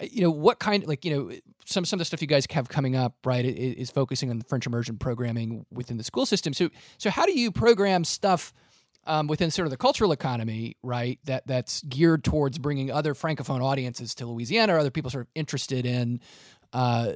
you 0.00 0.22
know, 0.22 0.30
what 0.30 0.58
kind, 0.58 0.86
like, 0.86 1.04
you 1.04 1.16
know, 1.16 1.30
some 1.64 1.84
some 1.84 1.96
of 1.96 2.00
the 2.00 2.04
stuff 2.04 2.22
you 2.22 2.28
guys 2.28 2.46
have 2.50 2.68
coming 2.68 2.96
up, 2.96 3.14
right, 3.24 3.44
is, 3.44 3.90
focusing 3.90 4.30
on 4.30 4.38
the 4.38 4.44
French 4.44 4.66
immersion 4.66 4.96
programming 4.96 5.66
within 5.70 5.96
the 5.98 6.04
school 6.04 6.24
system. 6.24 6.52
So 6.52 6.70
so 6.96 7.10
how 7.10 7.26
do 7.26 7.38
you 7.38 7.50
program 7.52 8.04
stuff? 8.04 8.52
um, 9.08 9.26
within 9.26 9.50
sort 9.50 9.66
of 9.66 9.70
the 9.70 9.76
cultural 9.76 10.12
economy, 10.12 10.76
right? 10.82 11.18
That 11.24 11.46
that's 11.46 11.82
geared 11.82 12.22
towards 12.22 12.58
bringing 12.58 12.92
other 12.92 13.14
francophone 13.14 13.62
audiences 13.62 14.14
to 14.16 14.26
Louisiana, 14.26 14.74
or 14.74 14.78
other 14.78 14.90
people 14.90 15.10
sort 15.10 15.22
of 15.22 15.28
interested 15.34 15.86
in 15.86 16.20
uh, 16.72 17.12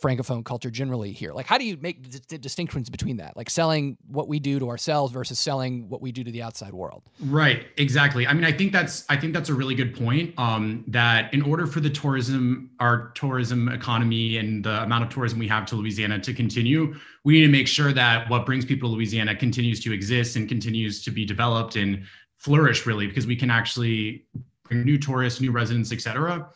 francophone 0.00 0.44
culture 0.44 0.70
generally 0.70 1.12
here? 1.12 1.32
Like 1.32 1.46
how 1.46 1.58
do 1.58 1.64
you 1.64 1.76
make 1.80 2.28
the 2.28 2.38
distinctions 2.38 2.90
between 2.90 3.18
that? 3.18 3.36
Like 3.36 3.50
selling 3.50 3.96
what 4.06 4.28
we 4.28 4.40
do 4.40 4.58
to 4.58 4.68
ourselves 4.68 5.12
versus 5.12 5.38
selling 5.38 5.88
what 5.88 6.00
we 6.00 6.12
do 6.12 6.24
to 6.24 6.30
the 6.30 6.42
outside 6.42 6.72
world? 6.72 7.02
Right 7.20 7.66
exactly. 7.76 8.26
I 8.26 8.32
mean 8.32 8.44
i 8.44 8.52
think 8.52 8.72
that's 8.72 9.04
i 9.08 9.16
think 9.16 9.32
that's 9.34 9.48
a 9.48 9.54
really 9.54 9.74
good 9.74 9.94
point 9.96 10.34
um, 10.38 10.84
that 10.88 11.32
in 11.32 11.42
order 11.42 11.66
for 11.66 11.80
the 11.80 11.90
tourism 11.90 12.70
our 12.80 13.10
tourism 13.14 13.68
economy 13.68 14.38
and 14.38 14.64
the 14.64 14.82
amount 14.82 15.04
of 15.04 15.10
tourism 15.10 15.38
we 15.38 15.48
have 15.48 15.66
to 15.66 15.76
louisiana 15.76 16.18
to 16.18 16.32
continue 16.32 16.94
we 17.24 17.34
need 17.34 17.46
to 17.46 17.52
make 17.52 17.68
sure 17.68 17.92
that 17.92 18.28
what 18.30 18.46
brings 18.46 18.64
people 18.64 18.88
to 18.88 18.94
louisiana 18.94 19.34
continues 19.34 19.80
to 19.80 19.92
exist 19.92 20.36
and 20.36 20.48
continues 20.48 21.02
to 21.04 21.10
be 21.10 21.24
developed 21.24 21.76
and 21.76 22.04
flourish 22.38 22.86
really 22.86 23.06
because 23.06 23.26
we 23.26 23.36
can 23.36 23.50
actually 23.50 24.24
bring 24.64 24.84
new 24.84 24.98
tourists 24.98 25.40
new 25.40 25.52
residents 25.52 25.92
et 25.92 26.00
cetera 26.00 26.48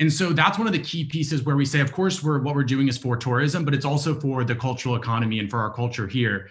and 0.00 0.12
so 0.12 0.32
that's 0.32 0.58
one 0.58 0.66
of 0.66 0.72
the 0.72 0.78
key 0.78 1.04
pieces 1.04 1.42
where 1.42 1.56
we 1.56 1.64
say, 1.64 1.80
of 1.80 1.92
course, 1.92 2.22
we're 2.22 2.40
what 2.40 2.54
we're 2.54 2.64
doing 2.64 2.88
is 2.88 2.96
for 2.96 3.16
tourism, 3.16 3.64
but 3.64 3.74
it's 3.74 3.84
also 3.84 4.18
for 4.18 4.44
the 4.44 4.54
cultural 4.54 4.94
economy 4.96 5.38
and 5.38 5.50
for 5.50 5.58
our 5.58 5.72
culture 5.72 6.06
here. 6.06 6.48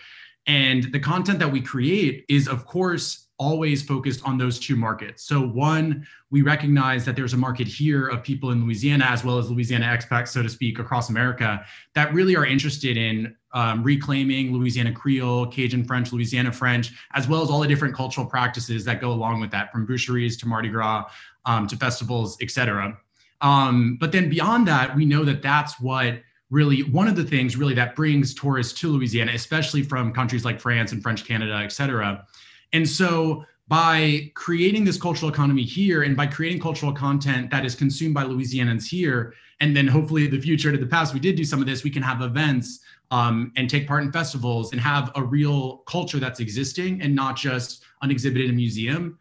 And 0.47 0.91
the 0.91 0.99
content 0.99 1.39
that 1.39 1.51
we 1.51 1.61
create 1.61 2.25
is, 2.29 2.47
of 2.47 2.65
course, 2.65 3.27
always 3.39 3.83
focused 3.83 4.25
on 4.25 4.37
those 4.37 4.59
two 4.59 4.75
markets. 4.75 5.23
So, 5.23 5.41
one, 5.41 6.07
we 6.31 6.41
recognize 6.41 7.05
that 7.05 7.15
there's 7.15 7.33
a 7.33 7.37
market 7.37 7.67
here 7.67 8.07
of 8.07 8.23
people 8.23 8.51
in 8.51 8.63
Louisiana, 8.63 9.05
as 9.05 9.23
well 9.23 9.37
as 9.37 9.49
Louisiana 9.49 9.85
expats, 9.85 10.29
so 10.29 10.41
to 10.41 10.49
speak, 10.49 10.79
across 10.79 11.09
America, 11.09 11.63
that 11.93 12.13
really 12.13 12.35
are 12.35 12.45
interested 12.45 12.97
in 12.97 13.35
um, 13.53 13.83
reclaiming 13.83 14.53
Louisiana 14.53 14.91
Creole, 14.91 15.47
Cajun 15.47 15.83
French, 15.85 16.11
Louisiana 16.11 16.51
French, 16.51 16.93
as 17.13 17.27
well 17.27 17.41
as 17.41 17.49
all 17.49 17.59
the 17.59 17.67
different 17.67 17.95
cultural 17.95 18.25
practices 18.25 18.83
that 18.85 18.99
go 18.99 19.11
along 19.11 19.39
with 19.39 19.51
that, 19.51 19.71
from 19.71 19.85
boucheries 19.85 20.37
to 20.39 20.47
Mardi 20.47 20.69
Gras 20.69 21.05
um, 21.45 21.67
to 21.67 21.77
festivals, 21.77 22.37
et 22.41 22.51
cetera. 22.51 22.97
Um, 23.41 23.97
but 23.99 24.11
then 24.11 24.29
beyond 24.29 24.67
that, 24.67 24.95
we 24.95 25.05
know 25.05 25.23
that 25.23 25.41
that's 25.41 25.79
what 25.79 26.21
really 26.49 26.83
one 26.83 27.07
of 27.07 27.15
the 27.15 27.23
things 27.23 27.57
really 27.57 27.73
that 27.73 27.95
brings 27.95 28.33
tourists 28.33 28.79
to 28.79 28.89
Louisiana, 28.89 29.33
especially 29.33 29.83
from 29.83 30.13
countries 30.13 30.45
like 30.45 30.59
France 30.59 30.91
and 30.91 31.03
French 31.03 31.25
Canada, 31.25 31.55
et 31.63 31.71
cetera. 31.71 32.25
And 32.73 32.87
so 32.87 33.43
by 33.67 34.31
creating 34.33 34.85
this 34.85 34.99
cultural 34.99 35.29
economy 35.29 35.63
here 35.63 36.03
and 36.03 36.15
by 36.15 36.25
creating 36.25 36.61
cultural 36.61 36.93
content 36.93 37.51
that 37.51 37.65
is 37.65 37.75
consumed 37.75 38.13
by 38.13 38.23
Louisianans 38.23 38.87
here, 38.87 39.33
and 39.59 39.75
then 39.75 39.87
hopefully 39.87 40.27
the 40.27 40.39
future 40.39 40.71
to 40.71 40.77
the 40.77 40.85
past, 40.85 41.13
we 41.13 41.19
did 41.19 41.35
do 41.35 41.43
some 41.43 41.59
of 41.59 41.65
this, 41.65 41.83
we 41.83 41.89
can 41.89 42.01
have 42.01 42.21
events 42.21 42.79
um, 43.11 43.51
and 43.57 43.69
take 43.69 43.87
part 43.87 44.03
in 44.03 44.11
festivals 44.11 44.71
and 44.71 44.79
have 44.79 45.11
a 45.15 45.23
real 45.23 45.77
culture 45.79 46.19
that's 46.19 46.39
existing 46.39 47.01
and 47.01 47.13
not 47.13 47.35
just 47.35 47.83
an 48.01 48.11
exhibit 48.11 48.43
in 48.43 48.51
a 48.51 48.53
museum 48.53 49.17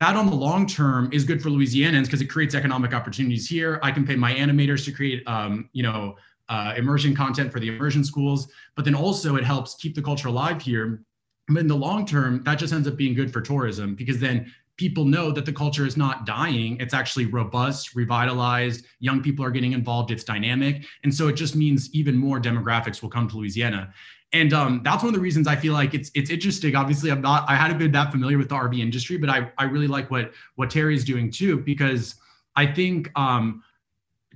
that 0.00 0.16
on 0.16 0.26
the 0.26 0.34
long 0.34 0.66
term 0.66 1.10
is 1.12 1.24
good 1.24 1.42
for 1.42 1.50
Louisianans 1.50 2.04
because 2.04 2.22
it 2.22 2.26
creates 2.26 2.54
economic 2.54 2.94
opportunities 2.94 3.48
here. 3.48 3.78
I 3.82 3.92
can 3.92 4.06
pay 4.06 4.16
my 4.16 4.32
animators 4.32 4.84
to 4.86 4.92
create, 4.92 5.22
um, 5.26 5.68
you 5.72 5.82
know, 5.82 6.16
uh, 6.48 6.74
immersion 6.76 7.14
content 7.14 7.52
for 7.52 7.60
the 7.60 7.68
immersion 7.68 8.02
schools, 8.02 8.48
but 8.74 8.84
then 8.84 8.94
also 8.94 9.36
it 9.36 9.44
helps 9.44 9.74
keep 9.76 9.94
the 9.94 10.02
culture 10.02 10.28
alive 10.28 10.60
here. 10.60 11.02
But 11.48 11.60
in 11.60 11.68
the 11.68 11.76
long 11.76 12.06
term, 12.06 12.42
that 12.44 12.58
just 12.58 12.72
ends 12.72 12.88
up 12.88 12.96
being 12.96 13.14
good 13.14 13.32
for 13.32 13.40
tourism 13.40 13.94
because 13.94 14.18
then 14.18 14.52
people 14.76 15.04
know 15.04 15.30
that 15.30 15.44
the 15.44 15.52
culture 15.52 15.86
is 15.86 15.98
not 15.98 16.24
dying. 16.24 16.78
It's 16.80 16.94
actually 16.94 17.26
robust, 17.26 17.94
revitalized. 17.94 18.86
Young 19.00 19.22
people 19.22 19.44
are 19.44 19.50
getting 19.50 19.72
involved. 19.72 20.10
It's 20.10 20.24
dynamic. 20.24 20.86
And 21.04 21.14
so 21.14 21.28
it 21.28 21.34
just 21.34 21.54
means 21.54 21.90
even 21.92 22.16
more 22.16 22.40
demographics 22.40 23.02
will 23.02 23.10
come 23.10 23.28
to 23.28 23.36
Louisiana 23.36 23.92
and 24.32 24.52
um, 24.52 24.80
that's 24.84 25.02
one 25.02 25.08
of 25.08 25.14
the 25.14 25.20
reasons 25.20 25.48
I 25.48 25.56
feel 25.56 25.72
like 25.72 25.92
it's 25.94 26.10
it's 26.14 26.30
interesting. 26.30 26.76
Obviously, 26.76 27.10
I'm 27.10 27.20
not 27.20 27.48
I 27.48 27.56
hadn't 27.56 27.78
been 27.78 27.92
that 27.92 28.12
familiar 28.12 28.38
with 28.38 28.48
the 28.48 28.54
RV 28.54 28.78
industry, 28.78 29.16
but 29.16 29.28
I 29.28 29.50
I 29.58 29.64
really 29.64 29.88
like 29.88 30.10
what 30.10 30.32
what 30.54 30.70
Terry's 30.70 31.04
doing 31.04 31.30
too 31.30 31.58
because 31.58 32.14
I 32.54 32.66
think 32.66 33.10
um, 33.18 33.62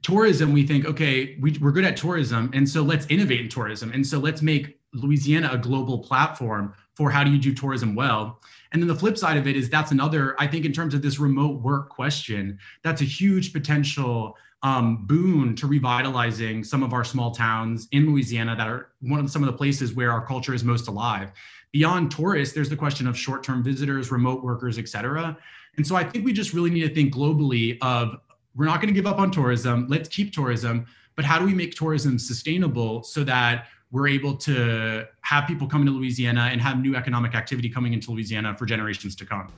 tourism. 0.02 0.52
We 0.52 0.66
think 0.66 0.86
okay, 0.86 1.36
we, 1.40 1.56
we're 1.60 1.72
good 1.72 1.84
at 1.84 1.96
tourism, 1.96 2.50
and 2.54 2.68
so 2.68 2.82
let's 2.82 3.06
innovate 3.06 3.40
in 3.40 3.48
tourism, 3.48 3.92
and 3.92 4.04
so 4.04 4.18
let's 4.18 4.42
make 4.42 4.80
Louisiana 4.94 5.50
a 5.52 5.58
global 5.58 5.98
platform 5.98 6.74
for 6.94 7.10
how 7.10 7.24
do 7.24 7.30
you 7.30 7.38
do 7.38 7.54
tourism 7.54 7.94
well. 7.94 8.40
And 8.72 8.82
then 8.82 8.88
the 8.88 8.94
flip 8.94 9.18
side 9.18 9.36
of 9.36 9.46
it 9.46 9.56
is 9.56 9.68
that's 9.68 9.92
another 9.92 10.34
I 10.40 10.48
think 10.48 10.64
in 10.64 10.72
terms 10.72 10.94
of 10.94 11.02
this 11.02 11.20
remote 11.20 11.62
work 11.62 11.88
question, 11.88 12.58
that's 12.82 13.00
a 13.00 13.04
huge 13.04 13.52
potential 13.52 14.36
um, 14.64 15.04
boon 15.06 15.54
to 15.54 15.66
revitalizing 15.66 16.64
some 16.64 16.82
of 16.82 16.92
our 16.92 17.04
small 17.04 17.30
towns 17.30 17.86
in 17.92 18.10
Louisiana 18.10 18.56
that 18.56 18.66
are 18.66 18.88
one 19.00 19.20
of 19.20 19.30
some 19.30 19.42
of 19.42 19.46
the 19.46 19.52
places 19.56 19.92
where 19.92 20.10
our 20.10 20.26
culture 20.26 20.54
is 20.54 20.64
most 20.64 20.88
alive. 20.88 21.30
Beyond 21.72 22.10
tourists, 22.10 22.54
there's 22.54 22.70
the 22.70 22.76
question 22.76 23.06
of 23.06 23.16
short-term 23.16 23.62
visitors, 23.62 24.10
remote 24.10 24.42
workers, 24.42 24.78
et 24.78 24.88
cetera. 24.88 25.36
And 25.76 25.86
so 25.86 25.94
I 25.96 26.02
think 26.02 26.24
we 26.24 26.32
just 26.32 26.54
really 26.54 26.70
need 26.70 26.88
to 26.88 26.94
think 26.94 27.12
globally 27.12 27.76
of 27.82 28.18
we're 28.56 28.64
not 28.64 28.80
going 28.80 28.92
to 28.92 28.94
give 28.94 29.06
up 29.06 29.18
on 29.18 29.30
tourism. 29.30 29.86
Let's 29.88 30.08
keep 30.08 30.32
tourism, 30.32 30.86
but 31.14 31.24
how 31.24 31.38
do 31.38 31.44
we 31.44 31.52
make 31.52 31.74
tourism 31.74 32.18
sustainable 32.18 33.02
so 33.02 33.22
that 33.24 33.66
we're 33.90 34.08
able 34.08 34.34
to 34.34 35.06
have 35.20 35.46
people 35.46 35.66
coming 35.66 35.86
to 35.86 35.92
Louisiana 35.92 36.48
and 36.50 36.60
have 36.60 36.80
new 36.80 36.96
economic 36.96 37.34
activity 37.34 37.68
coming 37.68 37.92
into 37.92 38.10
Louisiana 38.12 38.56
for 38.56 38.66
generations 38.66 39.14
to 39.16 39.26
come. 39.26 39.52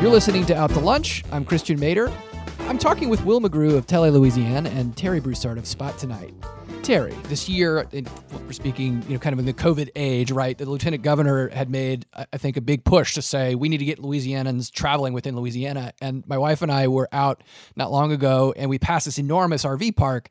You're 0.00 0.10
listening 0.10 0.46
to 0.46 0.54
Out 0.54 0.70
to 0.70 0.80
Lunch. 0.80 1.24
I'm 1.32 1.44
Christian 1.44 1.78
Mader. 1.78 2.12
I'm 2.70 2.78
talking 2.78 3.08
with 3.08 3.24
Will 3.24 3.40
McGrew 3.40 3.76
of 3.76 3.88
Tele 3.88 4.12
Louisiane 4.12 4.64
and 4.64 4.96
Terry 4.96 5.18
Broussard 5.18 5.58
of 5.58 5.66
Spot 5.66 5.98
Tonight. 5.98 6.32
Terry, 6.84 7.10
this 7.24 7.48
year, 7.48 7.84
we're 7.92 8.52
speaking, 8.52 9.02
you 9.08 9.14
know, 9.14 9.18
kind 9.18 9.32
of 9.32 9.40
in 9.40 9.44
the 9.44 9.52
COVID 9.52 9.90
age, 9.96 10.30
right? 10.30 10.56
The 10.56 10.66
lieutenant 10.66 11.02
governor 11.02 11.48
had 11.48 11.68
made, 11.68 12.06
I 12.14 12.38
think, 12.38 12.56
a 12.56 12.60
big 12.60 12.84
push 12.84 13.14
to 13.14 13.22
say 13.22 13.56
we 13.56 13.68
need 13.68 13.78
to 13.78 13.84
get 13.84 13.98
Louisianans 13.98 14.70
traveling 14.70 15.14
within 15.14 15.34
Louisiana. 15.34 15.94
And 16.00 16.22
my 16.28 16.38
wife 16.38 16.62
and 16.62 16.70
I 16.70 16.86
were 16.86 17.08
out 17.10 17.42
not 17.74 17.90
long 17.90 18.12
ago, 18.12 18.54
and 18.56 18.70
we 18.70 18.78
passed 18.78 19.06
this 19.06 19.18
enormous 19.18 19.64
RV 19.64 19.96
park. 19.96 20.28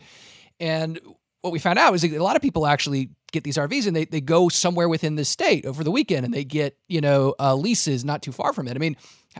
And 0.61 0.97
what 1.41 1.51
we 1.51 1.59
found 1.59 1.77
out 1.77 1.91
was 1.91 2.05
a 2.05 2.19
lot 2.19 2.37
of 2.37 2.41
people 2.41 2.65
actually 2.65 3.09
get 3.31 3.43
these 3.43 3.57
RVs 3.57 3.87
and 3.87 3.95
they, 3.95 4.05
they 4.05 4.21
go 4.21 4.49
somewhere 4.49 4.89
within 4.89 5.15
the 5.15 5.25
state 5.25 5.65
over 5.65 5.83
the 5.83 5.91
weekend 5.91 6.25
and 6.25 6.33
they 6.33 6.43
get, 6.43 6.77
you 6.87 7.01
know, 7.01 7.35
uh, 7.39 7.55
leases 7.55 8.03
not 8.05 8.21
too 8.21 8.31
far 8.31 8.53
from 8.53 8.67
it. 8.67 8.75
I 8.75 8.79
mean, 8.79 8.97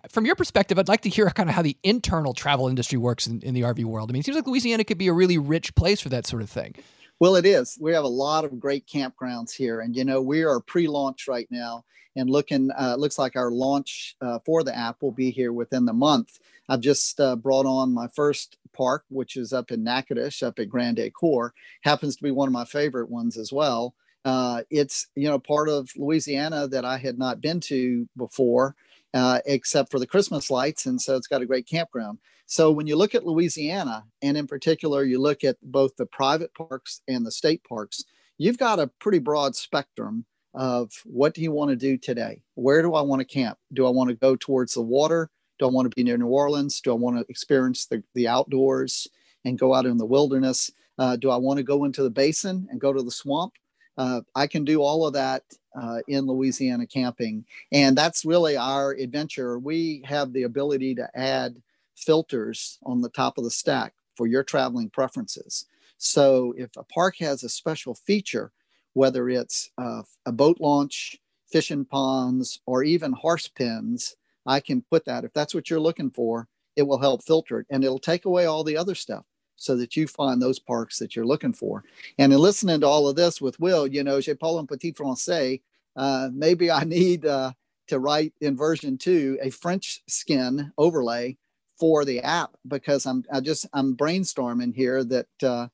from 0.10 0.25
your 0.25 0.36
perspective, 0.36 0.77
I'd 0.77 0.88
like 0.88 1.01
to 1.01 1.10
hear 1.10 1.29
kind 1.29 1.50
of 1.50 1.55
how 1.55 1.62
the 1.62 1.77
internal 1.84 2.34
travel 2.34 2.67
industry 2.67 2.98
works 2.98 3.27
in, 3.27 3.41
in 3.41 3.53
the 3.53 3.62
RV 3.62 3.84
world. 3.86 4.10
I 4.10 4.13
mean, 4.13 4.22
it 4.22 4.25
seems 4.25 4.36
like 4.36 4.48
Louisiana 4.48 4.84
could 4.84 4.98
be 4.98 5.08
a 5.08 5.13
really 5.13 5.38
rich 5.38 5.75
place 5.75 6.00
for 6.00 6.10
that 6.10 6.25
sort 6.25 6.41
of 6.41 6.50
thing. 6.50 6.75
Well, 7.19 7.36
it 7.36 7.46
is. 7.46 7.77
We 7.81 7.91
have 7.93 8.05
a 8.05 8.08
lot 8.08 8.46
of 8.46 8.60
great 8.60 8.88
campgrounds 8.88 9.53
here, 9.53 9.81
and 9.81 9.93
you 9.93 10.05
know 10.05 10.22
we 10.22 10.43
are 10.43 10.62
pre-launch 10.62 11.27
right 11.27 11.48
now, 11.51 11.84
and 12.15 12.29
looking 12.29 12.69
uh, 12.72 12.96
looks 12.98 13.19
like 13.19 13.36
our 13.36 13.51
launch 13.51 14.15
uh, 14.22 14.39
for 14.46 14.63
the 14.63 14.75
app 14.75 15.01
will 15.01 15.12
be 15.12 15.29
here 15.29 15.51
within 15.51 15.84
the 15.84 15.91
month. 15.91 16.39
I've 16.69 16.81
just 16.81 17.19
uh, 17.19 17.35
brought 17.35 17.65
on 17.65 17.93
my 17.93 18.07
first 18.07 18.57
park, 18.73 19.03
which 19.09 19.35
is 19.35 19.51
up 19.51 19.71
in 19.71 19.83
Natchitoches, 19.83 20.43
up 20.43 20.59
at 20.59 20.69
Grand 20.69 20.97
Ecore. 20.97 21.49
Happens 21.83 22.15
to 22.15 22.23
be 22.23 22.31
one 22.31 22.47
of 22.47 22.53
my 22.53 22.65
favorite 22.65 23.09
ones 23.09 23.38
as 23.38 23.51
well. 23.51 23.95
Uh, 24.23 24.61
it's 24.69 25.07
you 25.15 25.27
know 25.27 25.39
part 25.39 25.67
of 25.67 25.89
Louisiana 25.95 26.67
that 26.67 26.85
I 26.85 26.97
had 26.97 27.17
not 27.17 27.41
been 27.41 27.59
to 27.61 28.07
before, 28.15 28.75
uh, 29.13 29.39
except 29.45 29.89
for 29.89 29.99
the 29.99 30.07
Christmas 30.07 30.51
lights. 30.51 30.85
And 30.85 31.01
so 31.01 31.15
it's 31.15 31.27
got 31.27 31.41
a 31.41 31.47
great 31.47 31.67
campground. 31.67 32.19
So 32.45 32.71
when 32.71 32.88
you 32.88 32.95
look 32.95 33.15
at 33.15 33.25
Louisiana, 33.25 34.05
and 34.21 34.38
in 34.38 34.47
particular, 34.47 35.03
you 35.03 35.19
look 35.19 35.43
at 35.43 35.57
both 35.61 35.95
the 35.95 36.05
private 36.05 36.53
parks 36.53 37.01
and 37.07 37.25
the 37.25 37.31
state 37.31 37.63
parks, 37.63 38.03
you've 38.38 38.57
got 38.57 38.79
a 38.79 38.88
pretty 38.99 39.19
broad 39.19 39.55
spectrum 39.55 40.25
of 40.53 40.91
what 41.05 41.33
do 41.33 41.41
you 41.41 41.51
want 41.51 41.69
to 41.69 41.75
do 41.75 41.97
today? 41.97 42.41
Where 42.55 42.81
do 42.81 42.95
I 42.95 43.01
want 43.01 43.19
to 43.19 43.25
camp? 43.25 43.57
Do 43.71 43.85
I 43.85 43.91
want 43.91 44.09
to 44.09 44.15
go 44.15 44.35
towards 44.35 44.73
the 44.73 44.81
water? 44.81 45.29
Do 45.59 45.65
I 45.65 45.69
want 45.69 45.91
to 45.91 45.95
be 45.95 46.03
near 46.03 46.17
New 46.17 46.27
Orleans? 46.27 46.81
Do 46.81 46.91
I 46.91 46.95
want 46.95 47.17
to 47.17 47.25
experience 47.29 47.85
the, 47.85 48.01
the 48.15 48.27
outdoors 48.27 49.07
and 49.45 49.59
go 49.59 49.73
out 49.73 49.85
in 49.85 49.97
the 49.97 50.05
wilderness? 50.05 50.71
Uh, 50.97 51.15
do 51.15 51.29
I 51.29 51.35
want 51.35 51.57
to 51.57 51.63
go 51.63 51.83
into 51.83 52.01
the 52.01 52.09
basin 52.09 52.67
and 52.71 52.79
go 52.79 52.93
to 52.93 53.03
the 53.03 53.11
swamp? 53.11 53.53
Uh, 53.97 54.21
I 54.33 54.47
can 54.47 54.63
do 54.63 54.81
all 54.81 55.05
of 55.05 55.13
that 55.13 55.43
uh, 55.79 55.99
in 56.07 56.25
Louisiana 56.25 56.87
camping. 56.87 57.45
And 57.71 57.97
that's 57.97 58.25
really 58.25 58.55
our 58.55 58.91
adventure. 58.91 59.59
We 59.59 60.01
have 60.05 60.31
the 60.31 60.43
ability 60.43 60.95
to 60.95 61.09
add 61.13 61.61
filters 61.95 62.79
on 62.83 63.01
the 63.01 63.09
top 63.09 63.37
of 63.37 63.43
the 63.43 63.51
stack 63.51 63.93
for 64.15 64.25
your 64.25 64.43
traveling 64.43 64.89
preferences. 64.89 65.65
So 65.97 66.53
if 66.57 66.69
a 66.77 66.83
park 66.83 67.17
has 67.19 67.43
a 67.43 67.49
special 67.49 67.93
feature, 67.93 68.53
whether 68.93 69.29
it's 69.29 69.69
uh, 69.77 70.03
a 70.25 70.31
boat 70.31 70.57
launch, 70.61 71.17
fishing 71.51 71.83
ponds, 71.83 72.61
or 72.65 72.83
even 72.83 73.11
horse 73.11 73.49
pens, 73.49 74.15
I 74.49 74.59
can 74.59 74.83
put 74.91 75.05
that. 75.05 75.23
If 75.23 75.33
that's 75.33 75.53
what 75.53 75.69
you're 75.69 75.79
looking 75.79 76.11
for, 76.11 76.47
it 76.75 76.83
will 76.83 76.99
help 76.99 77.23
filter 77.23 77.59
it 77.59 77.67
and 77.69 77.83
it'll 77.83 77.99
take 77.99 78.25
away 78.25 78.45
all 78.45 78.63
the 78.63 78.77
other 78.77 78.95
stuff. 78.95 79.25
so 79.59 79.75
that 79.75 79.95
you 79.95 80.07
find 80.07 80.41
those 80.41 80.57
parks 80.57 80.97
that 80.97 81.15
you're 81.15 81.25
looking 81.25 81.53
for. 81.53 81.83
And 82.17 82.33
in 82.33 82.39
listening 82.39 82.79
to 82.81 82.87
all 82.87 83.07
of 83.07 83.15
this 83.15 83.41
with 83.41 83.59
Will, 83.59 83.85
you 83.85 84.03
know, 84.03 84.19
j'ai 84.19 84.33
pas 84.33 84.57
un 84.57 84.65
petit 84.65 84.93
français. 84.93 85.61
Uh, 85.95 86.29
maybe 86.33 86.71
I 86.71 86.83
need 86.85 87.25
uh, 87.25 87.51
to 87.87 87.99
write 87.99 88.33
in 88.41 88.55
version 88.55 88.97
two 88.97 89.37
a 89.41 89.49
French 89.49 90.01
skin 90.07 90.71
overlay 90.77 91.37
for 91.77 92.05
the 92.05 92.21
app 92.21 92.51
because 92.67 93.05
I'm 93.05 93.23
I 93.31 93.41
just 93.41 93.67
I'm 93.73 93.95
brainstorming 93.95 94.73
here 94.73 95.03
that 95.03 95.43
uh, 95.43 95.67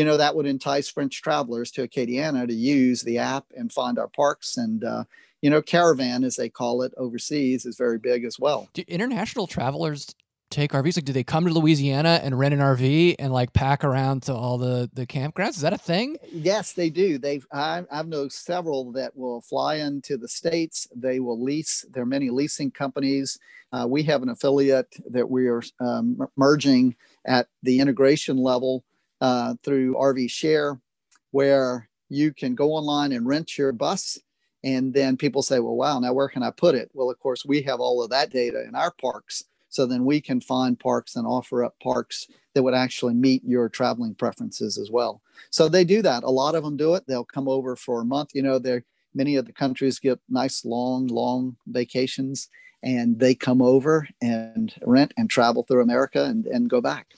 you 0.00 0.06
know 0.06 0.16
that 0.16 0.34
would 0.34 0.46
entice 0.46 0.88
French 0.88 1.20
travelers 1.20 1.70
to 1.72 1.86
Acadiana 1.86 2.46
to 2.48 2.54
use 2.54 3.02
the 3.02 3.18
app 3.18 3.44
and 3.54 3.70
find 3.70 3.98
our 3.98 4.08
parks 4.08 4.56
and 4.56 4.82
uh, 4.82 5.04
you 5.42 5.50
know 5.50 5.60
caravan 5.60 6.24
as 6.24 6.36
they 6.36 6.48
call 6.48 6.80
it 6.80 6.94
overseas 6.96 7.66
is 7.66 7.76
very 7.76 7.98
big 7.98 8.24
as 8.24 8.38
well. 8.38 8.66
Do 8.72 8.82
international 8.88 9.46
travelers 9.46 10.14
take 10.50 10.72
RVs? 10.72 10.96
Like, 10.96 11.04
do 11.04 11.12
they 11.12 11.22
come 11.22 11.44
to 11.44 11.52
Louisiana 11.52 12.18
and 12.24 12.38
rent 12.38 12.54
an 12.54 12.60
RV 12.60 13.16
and 13.18 13.30
like 13.30 13.52
pack 13.52 13.84
around 13.84 14.22
to 14.22 14.34
all 14.34 14.56
the 14.56 14.88
the 14.94 15.06
campgrounds? 15.06 15.50
Is 15.50 15.60
that 15.60 15.74
a 15.74 15.78
thing? 15.78 16.16
Yes, 16.32 16.72
they 16.72 16.88
do. 16.88 17.18
They've 17.18 17.46
I, 17.52 17.84
I've 17.92 18.08
known 18.08 18.30
several 18.30 18.92
that 18.92 19.14
will 19.14 19.42
fly 19.42 19.74
into 19.74 20.16
the 20.16 20.28
states. 20.28 20.88
They 20.96 21.20
will 21.20 21.42
lease. 21.42 21.84
There 21.90 22.04
are 22.04 22.06
many 22.06 22.30
leasing 22.30 22.70
companies. 22.70 23.38
Uh, 23.70 23.86
we 23.86 24.02
have 24.04 24.22
an 24.22 24.30
affiliate 24.30 24.96
that 25.10 25.28
we 25.28 25.46
are 25.48 25.62
um, 25.78 26.26
merging 26.36 26.96
at 27.26 27.48
the 27.62 27.80
integration 27.80 28.38
level 28.38 28.82
uh, 29.20 29.54
through 29.62 29.94
RV 29.94 30.30
Share, 30.30 30.80
where 31.30 31.88
you 32.08 32.32
can 32.32 32.54
go 32.54 32.72
online 32.72 33.12
and 33.12 33.26
rent 33.26 33.56
your 33.56 33.72
bus. 33.72 34.18
And 34.62 34.92
then 34.92 35.16
people 35.16 35.42
say, 35.42 35.58
well, 35.58 35.76
wow, 35.76 35.98
now 36.00 36.12
where 36.12 36.28
can 36.28 36.42
I 36.42 36.50
put 36.50 36.74
it? 36.74 36.90
Well, 36.92 37.10
of 37.10 37.18
course, 37.18 37.44
we 37.46 37.62
have 37.62 37.80
all 37.80 38.02
of 38.02 38.10
that 38.10 38.30
data 38.30 38.62
in 38.66 38.74
our 38.74 38.90
parks. 38.90 39.44
So 39.68 39.86
then 39.86 40.04
we 40.04 40.20
can 40.20 40.40
find 40.40 40.78
parks 40.78 41.14
and 41.14 41.26
offer 41.26 41.64
up 41.64 41.76
parks 41.80 42.26
that 42.54 42.62
would 42.62 42.74
actually 42.74 43.14
meet 43.14 43.42
your 43.44 43.68
traveling 43.68 44.14
preferences 44.14 44.76
as 44.76 44.90
well. 44.90 45.22
So 45.50 45.68
they 45.68 45.84
do 45.84 46.02
that. 46.02 46.24
A 46.24 46.30
lot 46.30 46.56
of 46.56 46.64
them 46.64 46.76
do 46.76 46.94
it. 46.94 47.04
They'll 47.06 47.24
come 47.24 47.48
over 47.48 47.76
for 47.76 48.00
a 48.00 48.04
month. 48.04 48.30
You 48.34 48.42
know, 48.42 48.58
they're 48.58 48.84
many 49.14 49.36
of 49.36 49.46
the 49.46 49.52
countries 49.52 49.98
get 49.98 50.18
nice 50.28 50.64
long, 50.64 51.06
long 51.06 51.56
vacations 51.66 52.48
and 52.82 53.18
they 53.18 53.34
come 53.34 53.60
over 53.60 54.08
and 54.22 54.74
rent 54.82 55.12
and 55.16 55.28
travel 55.28 55.62
through 55.62 55.82
America 55.82 56.24
and, 56.24 56.46
and 56.46 56.70
go 56.70 56.80
back. 56.80 57.08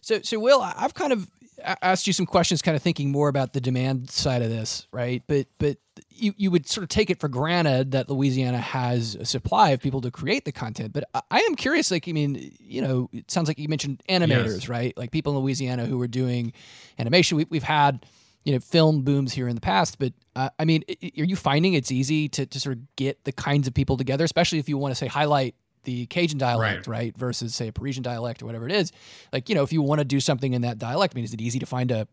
So, 0.00 0.20
so 0.22 0.40
Will, 0.40 0.60
I've 0.60 0.94
kind 0.94 1.12
of 1.12 1.28
asked 1.60 2.06
you 2.06 2.12
some 2.12 2.26
questions, 2.26 2.62
kind 2.62 2.76
of 2.76 2.82
thinking 2.82 3.10
more 3.10 3.28
about 3.28 3.52
the 3.52 3.60
demand 3.60 4.10
side 4.10 4.42
of 4.42 4.50
this, 4.50 4.86
right? 4.92 5.22
But 5.26 5.46
but 5.58 5.78
you 6.10 6.34
you 6.36 6.50
would 6.50 6.68
sort 6.68 6.82
of 6.82 6.88
take 6.88 7.10
it 7.10 7.20
for 7.20 7.28
granted 7.28 7.92
that 7.92 8.08
Louisiana 8.08 8.58
has 8.58 9.14
a 9.14 9.24
supply 9.24 9.70
of 9.70 9.80
people 9.80 10.00
to 10.02 10.10
create 10.10 10.44
the 10.44 10.52
content. 10.52 10.92
But 10.92 11.04
I, 11.30 11.40
am 11.40 11.54
curious, 11.54 11.90
like 11.90 12.08
I 12.08 12.12
mean, 12.12 12.56
you 12.58 12.82
know, 12.82 13.10
it 13.12 13.30
sounds 13.30 13.48
like 13.48 13.58
you 13.58 13.68
mentioned 13.68 14.02
animators, 14.08 14.60
yes. 14.60 14.68
right? 14.68 14.96
Like 14.96 15.10
people 15.10 15.36
in 15.36 15.42
Louisiana 15.42 15.86
who 15.86 16.00
are 16.00 16.08
doing 16.08 16.52
animation. 16.98 17.36
We, 17.36 17.46
we've 17.50 17.62
had 17.62 18.06
you 18.44 18.52
know 18.52 18.58
film 18.58 19.02
booms 19.02 19.32
here 19.32 19.46
in 19.46 19.54
the 19.54 19.60
past 19.60 20.00
but 20.00 20.12
uh, 20.34 20.48
i 20.58 20.64
mean 20.64 20.82
are 20.88 21.24
you 21.24 21.36
finding 21.36 21.74
it's 21.74 21.92
easy 21.92 22.28
to, 22.28 22.44
to 22.44 22.58
sort 22.58 22.76
of 22.76 22.96
get 22.96 23.22
the 23.22 23.30
kinds 23.30 23.68
of 23.68 23.74
people 23.74 23.96
together 23.96 24.24
especially 24.24 24.58
if 24.58 24.68
you 24.68 24.76
want 24.76 24.90
to 24.90 24.96
say 24.96 25.06
highlight 25.06 25.54
the 25.84 26.06
Cajun 26.06 26.38
dialect, 26.38 26.86
right. 26.86 27.04
right. 27.04 27.16
versus 27.16 27.54
say 27.54 27.68
a 27.68 27.72
Parisian 27.72 28.02
dialect 28.02 28.42
or 28.42 28.46
whatever 28.46 28.66
it 28.66 28.72
is. 28.72 28.92
Like, 29.32 29.48
you 29.48 29.54
know, 29.54 29.62
if 29.62 29.72
you 29.72 29.82
want 29.82 30.00
to 30.00 30.04
do 30.04 30.20
something 30.20 30.52
in 30.52 30.62
that 30.62 30.78
dialect, 30.78 31.14
I 31.14 31.16
mean, 31.16 31.24
is 31.24 31.34
it 31.34 31.40
easy 31.40 31.58
to 31.58 31.66
find 31.66 31.90
a 31.90 32.06